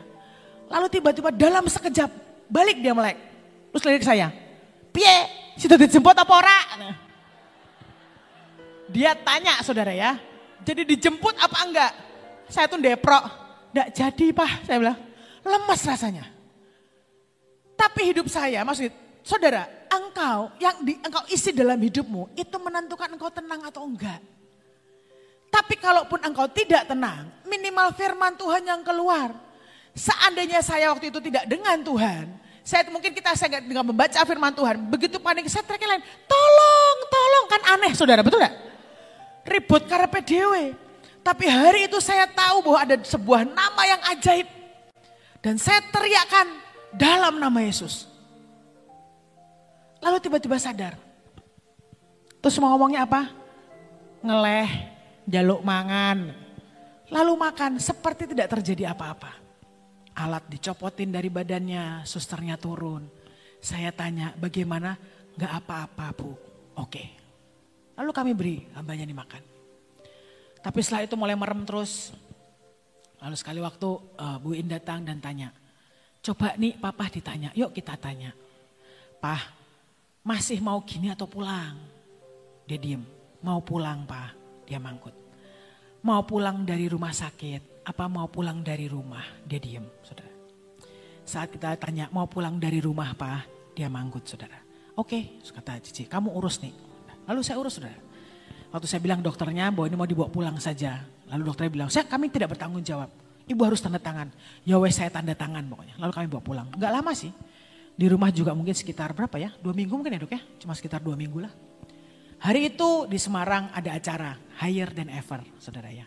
Lalu 0.71 0.87
tiba-tiba 0.87 1.35
dalam 1.35 1.67
sekejap 1.67 2.11
balik 2.47 2.79
dia 2.79 2.95
melek. 2.95 3.19
Terus 3.75 3.83
lirik 3.85 4.05
saya, 4.07 4.31
Pie, 4.95 5.17
situ 5.59 5.75
dijemput 5.75 6.15
apa 6.15 6.33
ora? 6.33 6.59
Dia 8.89 9.13
tanya 9.19 9.61
saudara 9.61 9.93
ya, 9.93 10.17
jadi 10.65 10.87
dijemput 10.87 11.37
apa 11.37 11.59
enggak? 11.67 11.93
Saya 12.49 12.65
tuh 12.71 12.81
deprok, 12.81 13.21
enggak 13.75 13.89
jadi 13.93 14.27
pak, 14.33 14.51
saya 14.65 14.77
bilang, 14.81 14.99
lemas 15.45 15.81
rasanya. 15.85 16.25
Tapi 17.77 18.01
hidup 18.11 18.27
saya, 18.33 18.65
maksud 18.65 18.89
Saudara, 19.29 19.69
engkau 19.93 20.49
yang 20.57 20.81
di, 20.81 20.97
engkau 21.05 21.21
isi 21.29 21.53
dalam 21.53 21.77
hidupmu 21.77 22.33
itu 22.33 22.57
menentukan 22.57 23.13
engkau 23.13 23.29
tenang 23.29 23.61
atau 23.69 23.85
enggak. 23.85 24.25
Tapi 25.53 25.77
kalaupun 25.77 26.25
engkau 26.25 26.49
tidak 26.49 26.89
tenang, 26.89 27.29
minimal 27.45 27.93
firman 27.93 28.33
Tuhan 28.41 28.65
yang 28.65 28.81
keluar. 28.81 29.37
Seandainya 29.93 30.65
saya 30.65 30.89
waktu 30.97 31.13
itu 31.13 31.21
tidak 31.21 31.45
dengan 31.45 31.77
Tuhan, 31.85 32.25
saya 32.65 32.89
mungkin 32.89 33.13
kita 33.13 33.37
saya 33.37 33.61
dengan 33.61 33.85
membaca 33.85 34.17
firman 34.25 34.57
Tuhan, 34.57 34.89
begitu 34.89 35.21
panik 35.21 35.45
saya 35.53 35.61
teriak 35.61 35.85
lain, 35.85 36.05
tolong, 36.25 36.97
tolong 37.13 37.45
kan 37.53 37.61
aneh 37.77 37.93
saudara, 37.93 38.25
betul 38.25 38.41
gak? 38.41 38.57
Ribut 39.45 39.85
karena 39.85 40.09
PDW. 40.09 40.73
Tapi 41.21 41.45
hari 41.45 41.85
itu 41.85 42.01
saya 42.01 42.25
tahu 42.25 42.65
bahwa 42.65 42.81
ada 42.81 42.97
sebuah 43.05 43.45
nama 43.45 43.83
yang 43.85 44.01
ajaib. 44.17 44.49
Dan 45.45 45.61
saya 45.61 45.85
teriakkan 45.93 46.49
dalam 46.97 47.37
nama 47.37 47.61
Yesus. 47.61 48.08
Lalu 49.99 50.17
tiba-tiba 50.23 50.57
sadar. 50.59 50.95
Terus 52.39 52.59
mau 52.63 52.71
ngomongnya 52.75 53.03
apa? 53.03 53.31
Ngeleh, 54.23 54.69
jaluk 55.27 55.63
mangan. 55.67 56.33
Lalu 57.09 57.33
makan 57.35 57.83
seperti 57.83 58.31
tidak 58.31 58.59
terjadi 58.59 58.95
apa-apa. 58.95 59.33
Alat 60.19 60.47
dicopotin 60.51 61.11
dari 61.11 61.31
badannya, 61.31 62.03
susternya 62.07 62.59
turun. 62.59 63.07
Saya 63.59 63.91
tanya 63.91 64.35
bagaimana? 64.39 64.95
Gak 65.39 65.53
apa-apa 65.63 66.07
bu. 66.15 66.35
Oke. 66.79 67.05
Lalu 67.99 68.11
kami 68.15 68.31
beri 68.35 68.57
hambanya 68.75 69.07
dimakan. 69.07 69.43
Tapi 70.63 70.79
setelah 70.83 71.07
itu 71.07 71.15
mulai 71.15 71.39
merem 71.39 71.63
terus. 71.63 72.15
Lalu 73.19 73.35
sekali 73.35 73.59
waktu 73.59 73.89
uh, 74.19 74.39
Bu 74.39 74.55
In 74.55 74.71
datang 74.71 75.03
dan 75.03 75.19
tanya. 75.19 75.51
Coba 76.23 76.55
nih 76.59 76.79
papa 76.79 77.07
ditanya, 77.11 77.51
yuk 77.55 77.71
kita 77.75 77.95
tanya. 77.99 78.35
Pah, 79.19 79.58
masih 80.23 80.59
mau 80.63 80.81
gini 80.83 81.13
atau 81.13 81.27
pulang? 81.29 81.79
Dia 82.69 82.79
diem. 82.79 83.03
Mau 83.39 83.63
pulang 83.63 84.03
pak, 84.03 84.35
dia 84.67 84.83
mangkut. 84.83 85.15
Mau 86.03 86.23
pulang 86.27 86.67
dari 86.67 86.91
rumah 86.91 87.15
sakit, 87.15 87.87
apa 87.87 88.05
mau 88.11 88.27
pulang 88.27 88.63
dari 88.63 88.91
rumah? 88.91 89.23
Dia 89.47 89.63
diem, 89.63 89.87
saudara. 90.03 90.31
Saat 91.23 91.55
kita 91.55 91.79
tanya, 91.79 92.11
mau 92.11 92.27
pulang 92.27 92.59
dari 92.59 92.83
rumah 92.83 93.15
pak? 93.15 93.75
Dia 93.79 93.87
mangkut, 93.87 94.27
saudara. 94.27 94.59
Oke, 94.99 95.39
kata 95.43 95.79
Cici, 95.79 96.11
kamu 96.11 96.35
urus 96.35 96.59
nih. 96.59 96.75
Lalu 97.31 97.41
saya 97.47 97.63
urus, 97.63 97.79
saudara. 97.79 97.99
Waktu 98.69 98.87
saya 98.91 99.01
bilang 99.01 99.23
dokternya 99.23 99.71
bahwa 99.71 99.87
ini 99.89 99.97
mau 99.97 100.09
dibawa 100.09 100.29
pulang 100.29 100.59
saja. 100.59 101.07
Lalu 101.31 101.43
dokternya 101.49 101.73
bilang, 101.73 101.89
saya 101.89 102.05
kami 102.05 102.29
tidak 102.29 102.59
bertanggung 102.59 102.83
jawab. 102.83 103.09
Ibu 103.49 103.63
harus 103.65 103.81
tanda 103.81 103.97
tangan. 103.97 104.29
Ya 104.69 104.77
wes 104.77 105.01
saya 105.01 105.09
tanda 105.09 105.33
tangan 105.33 105.65
pokoknya. 105.65 105.97
Lalu 105.97 106.13
kami 106.13 106.27
bawa 106.29 106.43
pulang. 106.45 106.69
Enggak 106.69 106.93
lama 106.93 107.13
sih. 107.17 107.33
Di 107.99 108.07
rumah 108.07 108.31
juga 108.31 108.55
mungkin 108.55 108.79
sekitar 108.79 109.11
berapa 109.11 109.43
ya? 109.43 109.51
Dua 109.59 109.75
minggu 109.75 109.91
mungkin 109.91 110.15
ya 110.15 110.23
dok 110.23 110.31
ya? 110.31 110.39
Cuma 110.63 110.71
sekitar 110.79 111.03
dua 111.03 111.19
minggu 111.19 111.43
lah. 111.43 111.51
Hari 112.39 112.71
itu 112.71 113.11
di 113.11 113.19
Semarang 113.19 113.75
ada 113.75 113.91
acara 113.91 114.39
Higher 114.63 114.95
Than 114.95 115.11
Ever, 115.11 115.43
saudara 115.59 115.91
ya. 115.91 116.07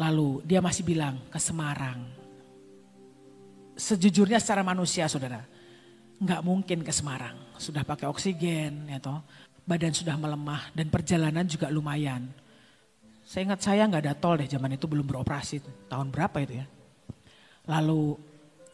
Lalu 0.00 0.40
dia 0.48 0.64
masih 0.64 0.80
bilang 0.80 1.20
ke 1.28 1.36
Semarang. 1.36 2.08
Sejujurnya 3.76 4.40
secara 4.40 4.64
manusia 4.64 5.04
saudara, 5.12 5.44
nggak 6.16 6.40
mungkin 6.40 6.80
ke 6.80 6.88
Semarang. 6.88 7.36
Sudah 7.60 7.84
pakai 7.84 8.08
oksigen, 8.08 8.88
ya 8.88 8.96
toh. 9.04 9.20
Badan 9.68 9.92
sudah 9.92 10.16
melemah 10.16 10.72
dan 10.72 10.88
perjalanan 10.88 11.44
juga 11.44 11.68
lumayan. 11.68 12.32
Saya 13.28 13.52
ingat 13.52 13.60
saya 13.60 13.84
nggak 13.84 14.08
ada 14.08 14.16
tol 14.16 14.40
deh 14.40 14.48
zaman 14.48 14.72
itu 14.72 14.88
belum 14.88 15.04
beroperasi. 15.04 15.60
Tahun 15.92 16.08
berapa 16.08 16.36
itu 16.40 16.64
ya? 16.64 16.66
Lalu 17.68 18.16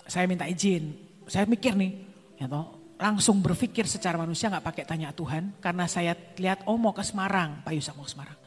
saya 0.07 0.31
minta 0.31 0.47
izin 0.47 1.10
saya 1.31 1.47
mikir 1.47 1.79
nih, 1.79 1.95
ya 2.43 2.51
toh, 2.51 2.99
langsung 2.99 3.39
berpikir 3.39 3.87
secara 3.87 4.19
manusia 4.19 4.51
nggak 4.51 4.67
pakai 4.67 4.83
tanya 4.83 5.15
Tuhan 5.15 5.55
karena 5.63 5.87
saya 5.87 6.19
lihat 6.35 6.67
oh 6.67 6.75
ke 6.91 7.07
Semarang, 7.07 7.63
Pak 7.63 7.71
Yusuf 7.71 7.95
mau 7.95 8.03
ke 8.03 8.11
Semarang. 8.11 8.39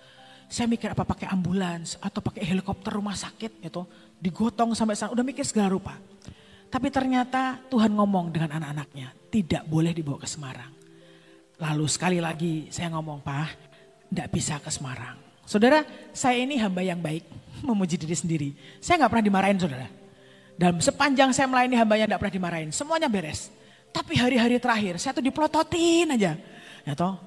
Saya 0.52 0.68
mikir 0.68 0.92
apa 0.92 1.08
pakai 1.08 1.32
ambulans 1.32 1.96
atau 2.04 2.20
pakai 2.20 2.44
helikopter 2.44 2.92
rumah 2.92 3.16
sakit 3.16 3.64
itu 3.64 3.82
digotong 4.20 4.76
sampai 4.76 5.00
sana 5.00 5.16
udah 5.16 5.24
mikir 5.24 5.48
segala 5.48 5.72
rupa. 5.72 5.96
Tapi 6.68 6.92
ternyata 6.92 7.64
Tuhan 7.72 7.96
ngomong 7.96 8.36
dengan 8.36 8.52
anak-anaknya 8.60 9.32
tidak 9.32 9.64
boleh 9.64 9.96
dibawa 9.96 10.20
ke 10.20 10.28
Semarang. 10.28 10.76
Lalu 11.64 11.86
sekali 11.88 12.20
lagi 12.20 12.68
saya 12.68 12.92
ngomong 12.92 13.24
Pak, 13.24 13.50
tidak 14.12 14.28
bisa 14.28 14.60
ke 14.60 14.68
Semarang. 14.68 15.16
Saudara, 15.48 15.88
saya 16.12 16.36
ini 16.36 16.60
hamba 16.60 16.84
yang 16.84 17.00
baik, 17.00 17.24
memuji 17.64 17.96
diri 17.96 18.14
sendiri. 18.20 18.50
Saya 18.84 19.00
nggak 19.00 19.12
pernah 19.16 19.26
dimarahin 19.32 19.56
saudara. 19.56 20.03
Dalam 20.54 20.78
sepanjang 20.78 21.34
saya 21.34 21.50
melayani 21.50 21.76
hambanya 21.78 22.06
tidak 22.10 22.20
pernah 22.22 22.36
dimarahin. 22.38 22.70
Semuanya 22.70 23.10
beres. 23.10 23.50
Tapi 23.94 24.18
hari-hari 24.18 24.58
terakhir 24.58 24.98
saya 24.98 25.14
tuh 25.14 25.26
dipelototin 25.26 26.18
aja. 26.18 26.38
Ya 26.86 26.94
toh. 26.94 27.18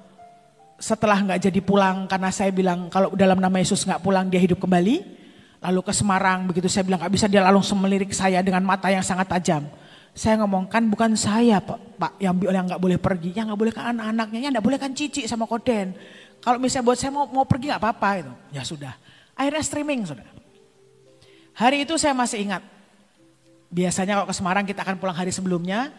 Setelah 0.77 1.17
nggak 1.25 1.39
jadi 1.49 1.59
pulang 1.63 2.05
karena 2.05 2.29
saya 2.29 2.53
bilang 2.53 2.91
kalau 2.91 3.11
dalam 3.17 3.41
nama 3.41 3.57
Yesus 3.57 3.81
nggak 3.87 4.03
pulang 4.03 4.27
dia 4.27 4.39
hidup 4.39 4.61
kembali. 4.61 5.17
Lalu 5.57 5.79
ke 5.81 5.93
Semarang 5.95 6.45
begitu 6.45 6.69
saya 6.69 6.85
bilang 6.85 7.01
nggak 7.01 7.13
bisa 7.17 7.25
dia 7.25 7.41
lalu 7.41 7.65
semelirik 7.65 8.13
saya 8.13 8.45
dengan 8.45 8.61
mata 8.61 8.93
yang 8.93 9.01
sangat 9.01 9.25
tajam. 9.25 9.65
Saya 10.17 10.37
ngomong 10.41 10.69
kan 10.69 10.85
bukan 10.85 11.13
saya 11.13 11.61
pak, 11.61 11.77
pak 11.97 12.11
yang 12.17 12.33
yang 12.41 12.65
nggak 12.65 12.81
boleh 12.81 12.97
pergi, 12.97 13.33
yang 13.37 13.53
nggak 13.53 13.59
boleh 13.61 13.73
kan 13.73 13.93
anak-anaknya, 13.93 14.39
yang 14.49 14.51
nggak 14.53 14.65
boleh 14.65 14.79
kan 14.81 14.91
cici 14.93 15.29
sama 15.29 15.45
koden. 15.45 15.93
Kalau 16.41 16.57
misalnya 16.57 16.85
buat 16.89 16.97
saya 16.97 17.13
mau 17.13 17.25
mau 17.29 17.45
pergi 17.45 17.69
nggak 17.69 17.81
apa-apa 17.81 18.09
itu, 18.21 18.33
ya 18.53 18.61
sudah. 18.65 18.93
Akhirnya 19.37 19.61
streaming 19.61 20.09
sudah. 20.09 20.25
Hari 21.57 21.85
itu 21.85 21.93
saya 22.01 22.13
masih 22.17 22.49
ingat, 22.49 22.65
Biasanya 23.67 24.21
kalau 24.21 24.27
ke 24.31 24.35
Semarang 24.35 24.65
kita 24.65 24.83
akan 24.83 24.95
pulang 24.99 25.17
hari 25.17 25.31
sebelumnya. 25.31 25.91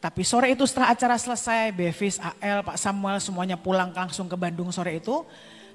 Tapi 0.00 0.20
sore 0.20 0.52
itu 0.52 0.68
setelah 0.68 0.92
acara 0.92 1.16
selesai, 1.16 1.72
Bevis, 1.72 2.20
AL, 2.20 2.60
Pak 2.60 2.76
Samuel 2.76 3.16
semuanya 3.24 3.56
pulang 3.56 3.88
langsung 3.88 4.28
ke 4.28 4.36
Bandung 4.36 4.68
sore 4.68 5.00
itu. 5.00 5.24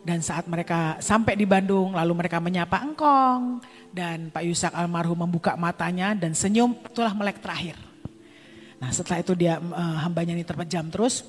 Dan 0.05 0.21
saat 0.21 0.45
mereka 0.45 1.01
sampai 1.01 1.33
di 1.33 1.43
Bandung, 1.49 1.97
lalu 1.97 2.13
mereka 2.13 2.37
menyapa 2.37 2.77
engkong. 2.85 3.59
Dan 3.89 4.29
Pak 4.29 4.45
Yusak 4.45 4.73
almarhum 4.77 5.17
membuka 5.17 5.57
matanya 5.57 6.13
dan 6.13 6.37
senyum, 6.37 6.77
itulah 6.77 7.11
melek 7.17 7.41
terakhir. 7.41 7.75
Nah 8.79 8.93
setelah 8.95 9.19
itu 9.19 9.33
dia 9.35 9.59
uh, 9.59 9.97
hambanya 10.05 10.37
ini 10.37 10.45
terpejam 10.45 10.87
terus. 10.87 11.25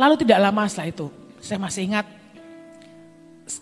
Lalu 0.00 0.22
tidak 0.24 0.38
lama 0.40 0.64
setelah 0.64 0.88
itu, 0.88 1.06
saya 1.44 1.60
masih 1.60 1.92
ingat 1.92 2.06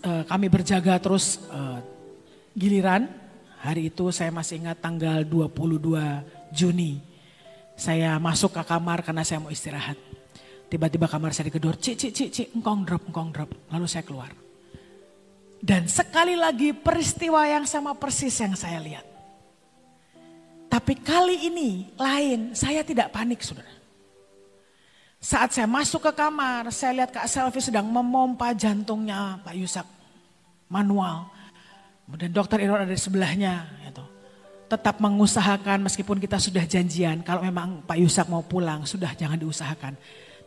uh, 0.07 0.23
kami 0.23 0.47
berjaga 0.47 0.95
terus 1.01 1.41
uh, 1.51 1.83
giliran 2.55 3.11
Hari 3.59 3.91
itu 3.91 4.07
saya 4.15 4.31
masih 4.31 4.63
ingat 4.63 4.79
tanggal 4.79 5.27
22 5.27 6.55
Juni. 6.55 7.03
Saya 7.75 8.15
masuk 8.19 8.55
ke 8.55 8.63
kamar 8.63 9.03
karena 9.03 9.23
saya 9.27 9.43
mau 9.43 9.51
istirahat. 9.51 9.99
Tiba-tiba 10.71 11.11
kamar 11.11 11.35
saya 11.35 11.51
digedor, 11.51 11.75
cik, 11.75 11.95
cik, 11.97 12.11
cik, 12.13 12.29
cik, 12.31 12.47
engkong 12.55 12.87
drop, 12.87 13.03
engkong 13.11 13.29
drop. 13.35 13.51
Lalu 13.73 13.85
saya 13.89 14.03
keluar. 14.05 14.31
Dan 15.59 15.91
sekali 15.91 16.39
lagi 16.39 16.71
peristiwa 16.71 17.43
yang 17.43 17.67
sama 17.67 17.91
persis 17.99 18.31
yang 18.39 18.55
saya 18.55 18.79
lihat. 18.79 19.03
Tapi 20.69 20.93
kali 21.01 21.49
ini 21.49 21.89
lain, 21.97 22.53
saya 22.55 22.85
tidak 22.85 23.11
panik 23.11 23.43
saudara. 23.43 23.67
Saat 25.19 25.51
saya 25.51 25.67
masuk 25.67 25.99
ke 25.99 26.11
kamar, 26.15 26.71
saya 26.71 27.03
lihat 27.03 27.11
Kak 27.11 27.27
Selvi 27.27 27.59
sedang 27.59 27.91
memompa 27.91 28.55
jantungnya 28.55 29.43
Pak 29.43 29.51
Yusak 29.51 29.87
manual. 30.71 31.27
Kemudian 32.09 32.33
dokter 32.33 32.57
Irwan 32.65 32.89
ada 32.89 32.89
di 32.89 32.97
sebelahnya. 32.97 33.69
Gitu. 33.85 34.01
Tetap 34.65 34.97
mengusahakan 34.97 35.85
meskipun 35.85 36.17
kita 36.17 36.41
sudah 36.41 36.65
janjian, 36.65 37.21
kalau 37.21 37.45
memang 37.45 37.85
Pak 37.85 38.01
Yusak 38.01 38.25
mau 38.25 38.41
pulang, 38.41 38.81
sudah 38.81 39.13
jangan 39.13 39.37
diusahakan. 39.37 39.93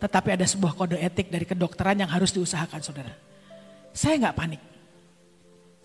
Tetapi 0.02 0.34
ada 0.34 0.42
sebuah 0.42 0.74
kode 0.74 0.98
etik 0.98 1.30
dari 1.30 1.46
kedokteran 1.46 2.02
yang 2.02 2.10
harus 2.10 2.34
diusahakan 2.34 2.82
saudara. 2.82 3.14
Saya 3.94 4.18
nggak 4.26 4.34
panik. 4.34 4.62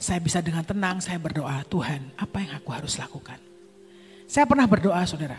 Saya 0.02 0.18
bisa 0.18 0.42
dengan 0.42 0.66
tenang, 0.66 0.98
saya 0.98 1.22
berdoa, 1.22 1.62
Tuhan 1.70 2.18
apa 2.18 2.42
yang 2.42 2.58
aku 2.58 2.74
harus 2.74 2.98
lakukan? 2.98 3.38
Saya 4.26 4.50
pernah 4.50 4.66
berdoa 4.66 5.06
saudara, 5.06 5.38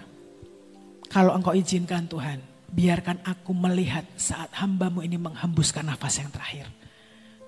kalau 1.11 1.35
engkau 1.35 1.55
izinkan 1.59 2.07
Tuhan, 2.07 2.39
biarkan 2.71 3.27
aku 3.27 3.51
melihat 3.55 4.07
saat 4.15 4.55
hambamu 4.55 5.03
ini 5.03 5.19
menghembuskan 5.19 5.83
nafas 5.83 6.23
yang 6.23 6.31
terakhir. 6.31 6.71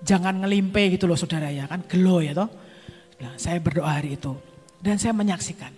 Jangan 0.03 0.43
ngelimpe 0.43 0.91
gitu 0.91 1.07
loh 1.07 1.15
saudara 1.15 1.47
ya, 1.47 1.71
kan 1.71 1.87
gelo 1.87 2.19
ya 2.19 2.35
toh. 2.35 2.51
Saya 3.37 3.61
berdoa 3.61 3.89
hari 3.89 4.17
itu 4.17 4.33
dan 4.81 4.97
saya 4.97 5.13
menyaksikan. 5.13 5.69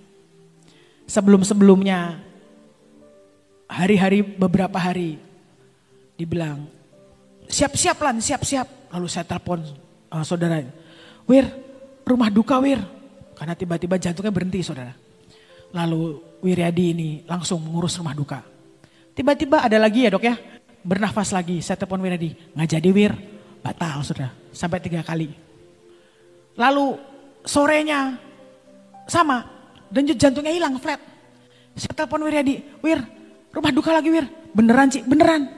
Sebelum-sebelumnya, 1.03 2.15
hari-hari 3.67 4.23
beberapa 4.23 4.79
hari, 4.79 5.19
dibilang, 6.15 6.63
siap-siap 7.51 7.99
lan, 7.99 8.23
siap-siap. 8.23 8.93
Lalu 8.93 9.07
saya 9.11 9.27
telepon 9.27 9.59
uh, 10.13 10.23
saudara, 10.23 10.63
Wir, 11.27 11.49
rumah 12.07 12.31
duka 12.31 12.61
Wir. 12.63 12.79
Karena 13.33 13.57
tiba-tiba 13.57 13.99
jantungnya 13.99 14.31
berhenti 14.31 14.63
saudara. 14.63 14.95
Lalu 15.73 16.21
Wiryadi 16.39 16.85
ini 16.93 17.09
langsung 17.25 17.59
mengurus 17.59 17.97
rumah 17.99 18.13
duka. 18.15 18.39
Tiba-tiba 19.13 19.65
ada 19.65 19.77
lagi 19.81 20.05
ya 20.07 20.09
dok 20.13 20.23
ya, 20.23 20.35
bernafas 20.85 21.33
lagi. 21.35 21.59
Saya 21.59 21.75
telepon 21.75 21.99
Wiryadi, 21.99 22.55
nggak 22.55 22.69
jadi 22.79 22.89
Wir, 22.93 23.11
batal 23.59 23.99
sudah 24.05 24.31
sampai 24.53 24.79
tiga 24.79 25.01
kali. 25.01 25.33
Lalu 26.53 27.12
sorenya 27.43 28.17
sama, 29.07 29.45
dan 29.91 30.07
jantungnya 30.09 30.55
hilang 30.55 30.79
flat. 30.79 30.99
Saya 31.77 31.93
telepon 31.93 32.25
Wiryadi, 32.25 32.81
Wir, 32.81 32.99
rumah 33.53 33.71
duka 33.73 33.93
lagi 33.93 34.09
Wir, 34.09 34.25
beneran 34.55 34.87
Cik, 34.89 35.05
beneran. 35.05 35.49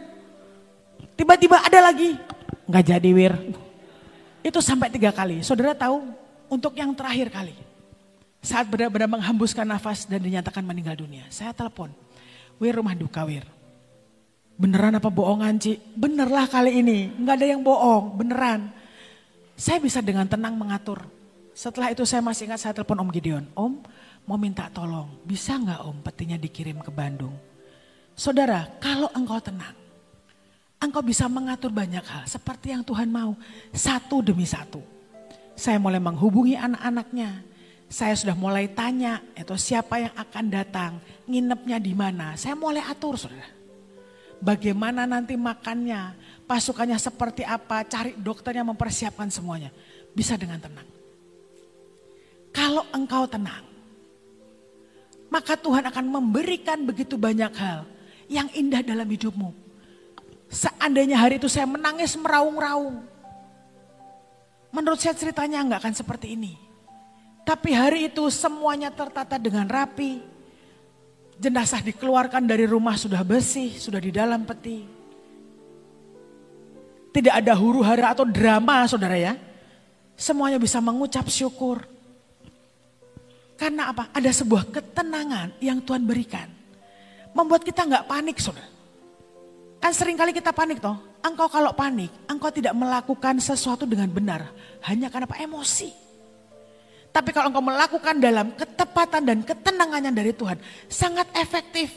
Tiba-tiba 1.15 1.63
ada 1.63 1.79
lagi, 1.91 2.19
nggak 2.67 2.83
jadi 2.83 3.09
Wir. 3.15 3.33
Itu 4.45 4.59
sampai 4.61 4.91
tiga 4.91 5.09
kali. 5.15 5.41
Saudara 5.41 5.73
tahu, 5.73 6.03
untuk 6.51 6.77
yang 6.77 6.93
terakhir 6.93 7.33
kali 7.33 7.55
saat 8.45 8.69
benar-benar 8.69 9.09
menghembuskan 9.09 9.65
nafas 9.65 10.05
dan 10.05 10.21
dinyatakan 10.21 10.61
meninggal 10.61 10.93
dunia. 10.93 11.25
Saya 11.33 11.49
telepon, 11.55 11.89
Wir 12.61 12.77
rumah 12.77 12.93
duka 12.93 13.25
Wir. 13.25 13.43
Beneran 14.55 14.95
apa 14.95 15.11
bohongan 15.11 15.59
Ci? 15.59 15.75
Benerlah 15.97 16.47
kali 16.47 16.79
ini, 16.79 17.11
nggak 17.19 17.35
ada 17.35 17.47
yang 17.49 17.61
bohong, 17.65 18.15
beneran. 18.15 18.71
Saya 19.55 19.83
bisa 19.83 19.99
dengan 19.99 20.27
tenang 20.27 20.55
mengatur. 20.55 21.14
Setelah 21.55 21.95
itu 21.95 22.03
saya 22.03 22.19
masih 22.19 22.51
ingat 22.51 22.59
saya 22.59 22.75
telepon 22.75 22.99
Om 22.99 23.09
Gideon. 23.15 23.47
Om 23.55 23.79
mau 24.27 24.35
minta 24.35 24.67
tolong, 24.67 25.07
bisa 25.23 25.55
nggak 25.55 25.87
Om 25.87 25.97
petinya 26.03 26.35
dikirim 26.35 26.83
ke 26.83 26.91
Bandung? 26.91 27.31
Saudara, 28.11 28.67
kalau 28.83 29.07
engkau 29.15 29.39
tenang, 29.39 29.71
engkau 30.83 30.99
bisa 30.99 31.31
mengatur 31.31 31.71
banyak 31.71 32.03
hal 32.03 32.27
seperti 32.27 32.75
yang 32.75 32.83
Tuhan 32.83 33.07
mau. 33.07 33.39
Satu 33.71 34.19
demi 34.19 34.43
satu. 34.43 34.83
Saya 35.55 35.79
mulai 35.79 36.03
menghubungi 36.03 36.59
anak-anaknya, 36.59 37.39
saya 37.87 38.11
sudah 38.19 38.35
mulai 38.35 38.67
tanya 38.67 39.23
itu 39.39 39.55
siapa 39.55 39.95
yang 40.03 40.11
akan 40.11 40.45
datang, 40.51 40.99
nginepnya 41.23 41.79
di 41.79 41.95
mana. 41.95 42.35
Saya 42.35 42.59
mulai 42.59 42.83
atur 42.83 43.15
saudara. 43.15 43.47
Bagaimana 44.43 45.07
nanti 45.07 45.39
makannya, 45.39 46.19
pasukannya 46.43 46.99
seperti 46.99 47.47
apa, 47.47 47.87
cari 47.87 48.11
dokternya 48.19 48.67
mempersiapkan 48.67 49.31
semuanya. 49.31 49.71
Bisa 50.11 50.35
dengan 50.35 50.59
tenang. 50.59 50.94
Kalau 52.55 52.87
engkau 52.95 53.27
tenang, 53.27 53.67
maka 55.27 55.59
Tuhan 55.59 55.83
akan 55.91 56.05
memberikan 56.07 56.79
begitu 56.87 57.19
banyak 57.19 57.51
hal 57.51 57.83
yang 58.31 58.47
indah 58.55 58.79
dalam 58.79 59.03
hidupmu. 59.03 59.51
Seandainya 60.47 61.19
hari 61.19 61.35
itu 61.35 61.51
saya 61.51 61.67
menangis 61.67 62.15
meraung-raung. 62.15 63.03
Menurut 64.71 64.99
saya 65.03 65.11
ceritanya 65.11 65.67
nggak 65.67 65.83
akan 65.83 65.95
seperti 65.99 66.39
ini. 66.39 66.55
Tapi 67.43 67.75
hari 67.75 68.07
itu 68.07 68.23
semuanya 68.31 68.87
tertata 68.87 69.35
dengan 69.35 69.67
rapi. 69.67 70.23
Jenazah 71.35 71.83
dikeluarkan 71.83 72.47
dari 72.47 72.63
rumah 72.63 72.95
sudah 72.95 73.19
bersih, 73.19 73.75
sudah 73.75 73.99
di 73.99 74.15
dalam 74.15 74.47
peti. 74.47 74.87
Tidak 77.11 77.31
ada 77.31 77.51
huru 77.51 77.83
hara 77.83 78.15
atau 78.15 78.23
drama 78.23 78.87
saudara 78.87 79.19
ya. 79.19 79.35
Semuanya 80.15 80.55
bisa 80.55 80.79
mengucap 80.79 81.27
syukur. 81.27 81.94
Karena 83.55 83.91
apa? 83.91 84.11
Ada 84.11 84.43
sebuah 84.43 84.67
ketenangan 84.71 85.55
yang 85.63 85.79
Tuhan 85.79 86.03
berikan. 86.03 86.51
Membuat 87.31 87.63
kita 87.63 87.87
nggak 87.87 88.07
panik 88.07 88.37
saudara. 88.39 88.67
Kan 89.79 89.91
sering 89.95 90.19
kali 90.19 90.35
kita 90.35 90.51
panik 90.51 90.79
toh. 90.83 90.95
Engkau 91.23 91.49
kalau 91.49 91.71
panik, 91.73 92.11
engkau 92.29 92.51
tidak 92.53 92.75
melakukan 92.77 93.39
sesuatu 93.41 93.87
dengan 93.87 94.11
benar. 94.11 94.49
Hanya 94.85 95.09
karena 95.09 95.25
apa? 95.25 95.39
Emosi. 95.41 95.89
Tapi 97.09 97.31
kalau 97.31 97.47
engkau 97.49 97.63
melakukan 97.63 98.19
dalam 98.19 98.51
ketepatan 98.59 99.23
dan 99.23 99.39
ketenangannya 99.41 100.11
dari 100.11 100.35
Tuhan, 100.35 100.59
sangat 100.91 101.31
efektif. 101.37 101.93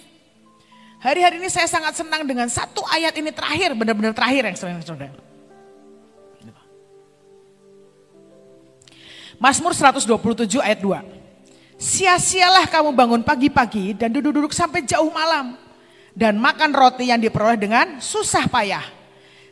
Hari-hari 0.98 1.38
ini 1.42 1.50
saya 1.50 1.66
sangat 1.70 1.94
senang 1.94 2.26
dengan 2.26 2.50
satu 2.50 2.82
ayat 2.86 3.14
ini 3.18 3.30
terakhir, 3.30 3.74
benar-benar 3.74 4.14
terakhir 4.14 4.50
yang 4.50 4.56
saudara. 4.58 5.14
Mazmur 9.38 9.70
127 9.70 10.58
ayat 10.58 10.82
2. 10.82 11.17
Sia-sialah 11.78 12.66
kamu 12.66 12.90
bangun 12.90 13.22
pagi-pagi 13.22 13.94
dan 13.94 14.10
duduk-duduk 14.10 14.50
sampai 14.50 14.82
jauh 14.82 15.14
malam. 15.14 15.54
Dan 16.10 16.34
makan 16.42 16.74
roti 16.74 17.14
yang 17.14 17.22
diperoleh 17.22 17.54
dengan 17.54 18.02
susah 18.02 18.50
payah. 18.50 18.82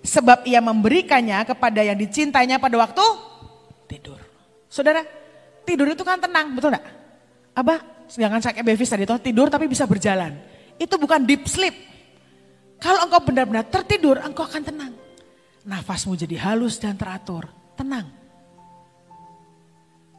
Sebab 0.02 0.42
ia 0.42 0.58
memberikannya 0.58 1.46
kepada 1.46 1.86
yang 1.86 1.94
dicintainya 1.94 2.58
pada 2.58 2.74
waktu 2.82 3.06
tidur. 3.86 4.18
Saudara, 4.66 5.06
tidur 5.62 5.86
itu 5.86 6.02
kan 6.02 6.18
tenang, 6.18 6.50
betul 6.58 6.74
enggak? 6.74 6.86
Abah, 7.54 7.78
jangan 8.10 8.42
sakit 8.42 8.62
Bevis 8.66 8.90
tadi 8.90 9.06
toh 9.06 9.22
tidur 9.22 9.46
tapi 9.46 9.70
bisa 9.70 9.86
berjalan. 9.86 10.34
Itu 10.74 10.98
bukan 10.98 11.22
deep 11.22 11.46
sleep. 11.46 11.74
Kalau 12.82 13.06
engkau 13.06 13.22
benar-benar 13.22 13.70
tertidur, 13.70 14.18
engkau 14.18 14.42
akan 14.44 14.62
tenang. 14.66 14.92
Nafasmu 15.62 16.18
jadi 16.18 16.34
halus 16.42 16.82
dan 16.82 16.98
teratur, 16.98 17.46
tenang. 17.78 18.10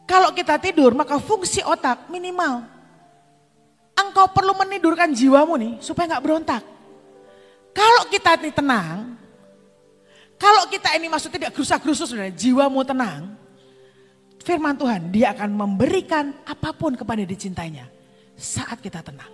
Kalau 0.08 0.32
kita 0.32 0.56
tidur, 0.56 0.96
maka 0.96 1.20
fungsi 1.20 1.60
otak 1.68 2.08
minimal. 2.08 2.64
Engkau 3.92 4.32
perlu 4.32 4.56
menidurkan 4.56 5.12
jiwamu 5.12 5.60
nih 5.60 5.74
supaya 5.84 6.16
nggak 6.16 6.24
berontak. 6.24 6.64
Kalau 7.76 8.08
kita 8.08 8.40
ini 8.40 8.56
tenang, 8.56 9.20
kalau 10.40 10.64
kita 10.72 10.96
ini 10.96 11.12
maksud 11.12 11.28
tidak 11.28 11.52
gerusa-gerusu 11.52 12.08
sudah 12.08 12.32
jiwamu 12.32 12.88
tenang, 12.88 13.36
firman 14.42 14.80
Tuhan, 14.80 15.12
dia 15.12 15.36
akan 15.36 15.50
memberikan 15.52 16.32
apa 16.48 16.72
pun 16.72 16.96
kepada 16.96 17.22
dicintainya 17.28 17.92
saat 18.32 18.80
kita 18.80 19.04
tenang. 19.04 19.30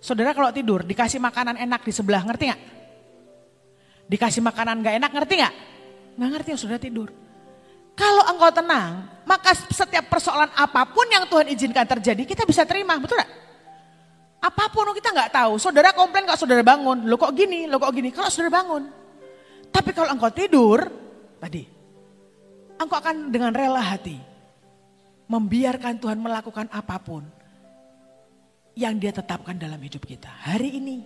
Saudara 0.00 0.34
kalau 0.34 0.50
tidur 0.50 0.82
dikasih 0.82 1.22
makanan 1.22 1.60
enak 1.60 1.86
di 1.86 1.92
sebelah, 1.94 2.26
ngerti 2.26 2.44
nggak? 2.50 2.62
Dikasih 4.10 4.42
makanan 4.42 4.82
gak 4.82 4.96
enak, 4.98 5.10
ngerti 5.14 5.34
nggak? 5.38 5.54
Nggak 6.18 6.30
ngerti 6.34 6.48
yang 6.50 6.60
sudah 6.60 6.78
tidur. 6.82 7.08
Engkau 8.30 8.50
tenang, 8.54 9.10
maka 9.26 9.50
setiap 9.54 10.06
persoalan 10.06 10.54
apa 10.54 10.86
pun 10.86 11.06
yang 11.10 11.26
Tuhan 11.26 11.50
izinkan 11.50 11.82
terjadi, 11.82 12.22
kita 12.22 12.46
bisa 12.46 12.62
terima, 12.62 12.94
betul 13.02 13.18
gak? 13.18 13.30
Apa 14.40 14.72
pun 14.72 14.88
kita 14.96 15.12
nggak 15.12 15.36
tahu. 15.36 15.60
Saudara 15.60 15.92
komplain 15.92 16.24
kalau 16.24 16.40
saudara 16.40 16.64
bangun, 16.64 17.04
lo 17.04 17.20
kok 17.20 17.36
gini, 17.36 17.68
lo 17.68 17.76
kok 17.76 17.92
gini. 17.92 18.08
Kalau 18.08 18.32
saudara 18.32 18.62
bangun, 18.62 18.88
tapi 19.68 19.92
kalau 19.92 20.16
engkau 20.16 20.32
tidur, 20.32 20.88
tadi 21.36 21.68
engkau 22.80 22.96
akan 22.96 23.28
dengan 23.28 23.52
rela 23.52 23.84
hati 23.84 24.16
membiarkan 25.28 26.00
Tuhan 26.00 26.18
melakukan 26.18 26.66
apa 26.72 26.96
pun 26.98 27.22
yang 28.72 28.96
dia 28.96 29.12
tetapkan 29.12 29.60
dalam 29.60 29.76
hidup 29.76 30.00
kita. 30.08 30.26
Hari 30.26 30.80
ini, 30.80 30.96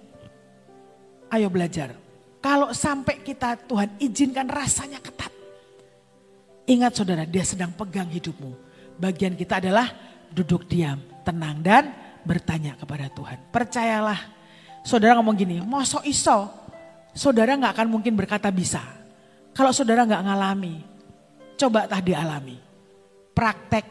ayo 1.34 1.50
belajar. 1.50 1.90
Kalau 2.38 2.70
sampai 2.70 3.18
kita 3.26 3.58
Tuhan 3.66 3.98
izinkan 3.98 4.46
rasanya 4.46 5.02
ketat. 5.02 5.33
Ingat 6.64 6.96
saudara, 6.96 7.28
dia 7.28 7.44
sedang 7.44 7.72
pegang 7.76 8.08
hidupmu. 8.08 8.56
Bagian 8.96 9.36
kita 9.36 9.60
adalah 9.60 9.92
duduk 10.32 10.64
diam, 10.64 10.96
tenang 11.20 11.60
dan 11.60 11.92
bertanya 12.24 12.72
kepada 12.80 13.12
Tuhan. 13.12 13.38
Percayalah, 13.52 14.20
saudara 14.80 15.20
ngomong 15.20 15.36
gini, 15.36 15.60
mosok 15.60 16.08
iso, 16.08 16.48
saudara 17.12 17.52
nggak 17.52 17.72
akan 17.76 17.88
mungkin 17.92 18.16
berkata 18.16 18.48
bisa. 18.48 18.80
Kalau 19.52 19.76
saudara 19.76 20.08
nggak 20.08 20.24
ngalami, 20.24 20.80
coba 21.60 21.84
tah 21.84 22.00
dialami. 22.00 22.56
Praktek, 23.36 23.84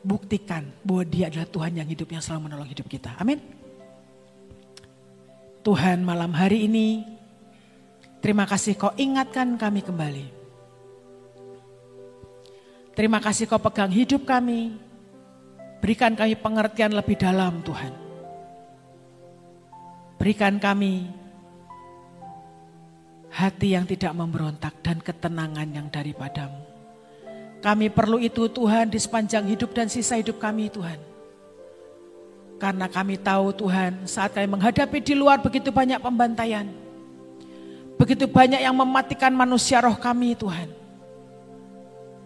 buktikan 0.00 0.64
bahwa 0.80 1.04
dia 1.04 1.28
adalah 1.28 1.48
Tuhan 1.48 1.72
yang 1.76 1.88
hidup 1.88 2.08
yang 2.08 2.22
selalu 2.24 2.48
menolong 2.48 2.70
hidup 2.72 2.86
kita. 2.88 3.12
Amin. 3.20 3.40
Tuhan 5.64 6.04
malam 6.04 6.32
hari 6.32 6.68
ini, 6.68 7.04
terima 8.20 8.44
kasih 8.44 8.76
kau 8.76 8.92
ingatkan 8.96 9.56
kami 9.56 9.80
kembali. 9.80 10.43
Terima 12.94 13.18
kasih 13.18 13.50
kau 13.50 13.58
pegang 13.58 13.90
hidup 13.90 14.22
kami. 14.22 14.78
Berikan 15.82 16.14
kami 16.14 16.38
pengertian 16.38 16.94
lebih 16.94 17.18
dalam 17.18 17.58
Tuhan. 17.66 17.92
Berikan 20.14 20.56
kami 20.62 21.10
hati 23.34 23.74
yang 23.74 23.82
tidak 23.82 24.14
memberontak 24.14 24.78
dan 24.80 25.02
ketenangan 25.02 25.66
yang 25.74 25.90
daripadamu. 25.90 26.62
Kami 27.58 27.90
perlu 27.90 28.22
itu 28.22 28.46
Tuhan 28.46 28.94
di 28.94 28.98
sepanjang 29.02 29.50
hidup 29.50 29.74
dan 29.74 29.90
sisa 29.90 30.14
hidup 30.14 30.38
kami 30.38 30.70
Tuhan. 30.70 31.00
Karena 32.62 32.86
kami 32.86 33.18
tahu 33.18 33.50
Tuhan 33.58 34.06
saat 34.06 34.30
kami 34.30 34.46
menghadapi 34.46 35.02
di 35.02 35.18
luar 35.18 35.42
begitu 35.42 35.74
banyak 35.74 35.98
pembantaian. 35.98 36.70
Begitu 37.98 38.30
banyak 38.30 38.62
yang 38.62 38.76
mematikan 38.78 39.34
manusia 39.34 39.82
roh 39.82 39.98
kami 39.98 40.38
Tuhan. 40.38 40.83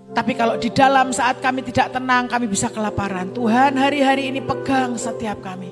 Tapi 0.08 0.32
kalau 0.32 0.56
di 0.56 0.72
dalam 0.72 1.12
saat 1.12 1.38
kami 1.44 1.60
tidak 1.68 1.92
tenang 1.92 2.24
kami 2.32 2.48
bisa 2.48 2.72
kelaparan. 2.72 3.28
Tuhan 3.36 3.76
hari-hari 3.76 4.32
ini 4.32 4.40
pegang 4.40 4.96
setiap 4.96 5.44
kami. 5.44 5.68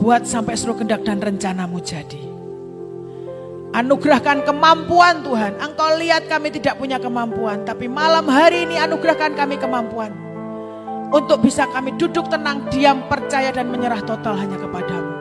Buat 0.00 0.26
sampai 0.26 0.56
seluruh 0.56 0.82
kendak 0.82 1.04
dan 1.04 1.20
rencanamu 1.20 1.78
jadi. 1.84 2.32
Anugerahkan 3.72 4.44
kemampuan 4.44 5.24
Tuhan. 5.24 5.56
Engkau 5.62 5.96
lihat 6.00 6.26
kami 6.26 6.50
tidak 6.50 6.80
punya 6.80 6.96
kemampuan. 6.98 7.64
Tapi 7.64 7.86
malam 7.86 8.26
hari 8.28 8.68
ini 8.68 8.80
anugerahkan 8.80 9.36
kami 9.36 9.60
kemampuan. 9.60 10.12
Untuk 11.12 11.44
bisa 11.44 11.68
kami 11.68 11.92
duduk 12.00 12.32
tenang, 12.32 12.72
diam, 12.72 13.04
percaya 13.04 13.52
dan 13.52 13.68
menyerah 13.68 14.00
total 14.00 14.32
hanya 14.40 14.56
kepadamu. 14.56 15.12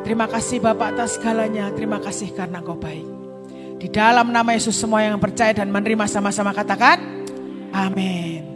Terima 0.00 0.28
kasih 0.28 0.60
Bapak 0.60 0.96
atas 0.96 1.16
segalanya. 1.16 1.72
Terima 1.72 2.00
kasih 2.00 2.32
karena 2.32 2.60
engkau 2.60 2.76
baik. 2.76 3.13
Di 3.84 3.92
dalam 3.92 4.32
nama 4.32 4.56
Yesus 4.56 4.80
semua 4.80 5.04
yang 5.04 5.20
percaya 5.20 5.52
dan 5.52 5.68
menerima 5.68 6.08
sama-sama 6.08 6.56
katakan. 6.56 6.96
Amin. 7.68 8.53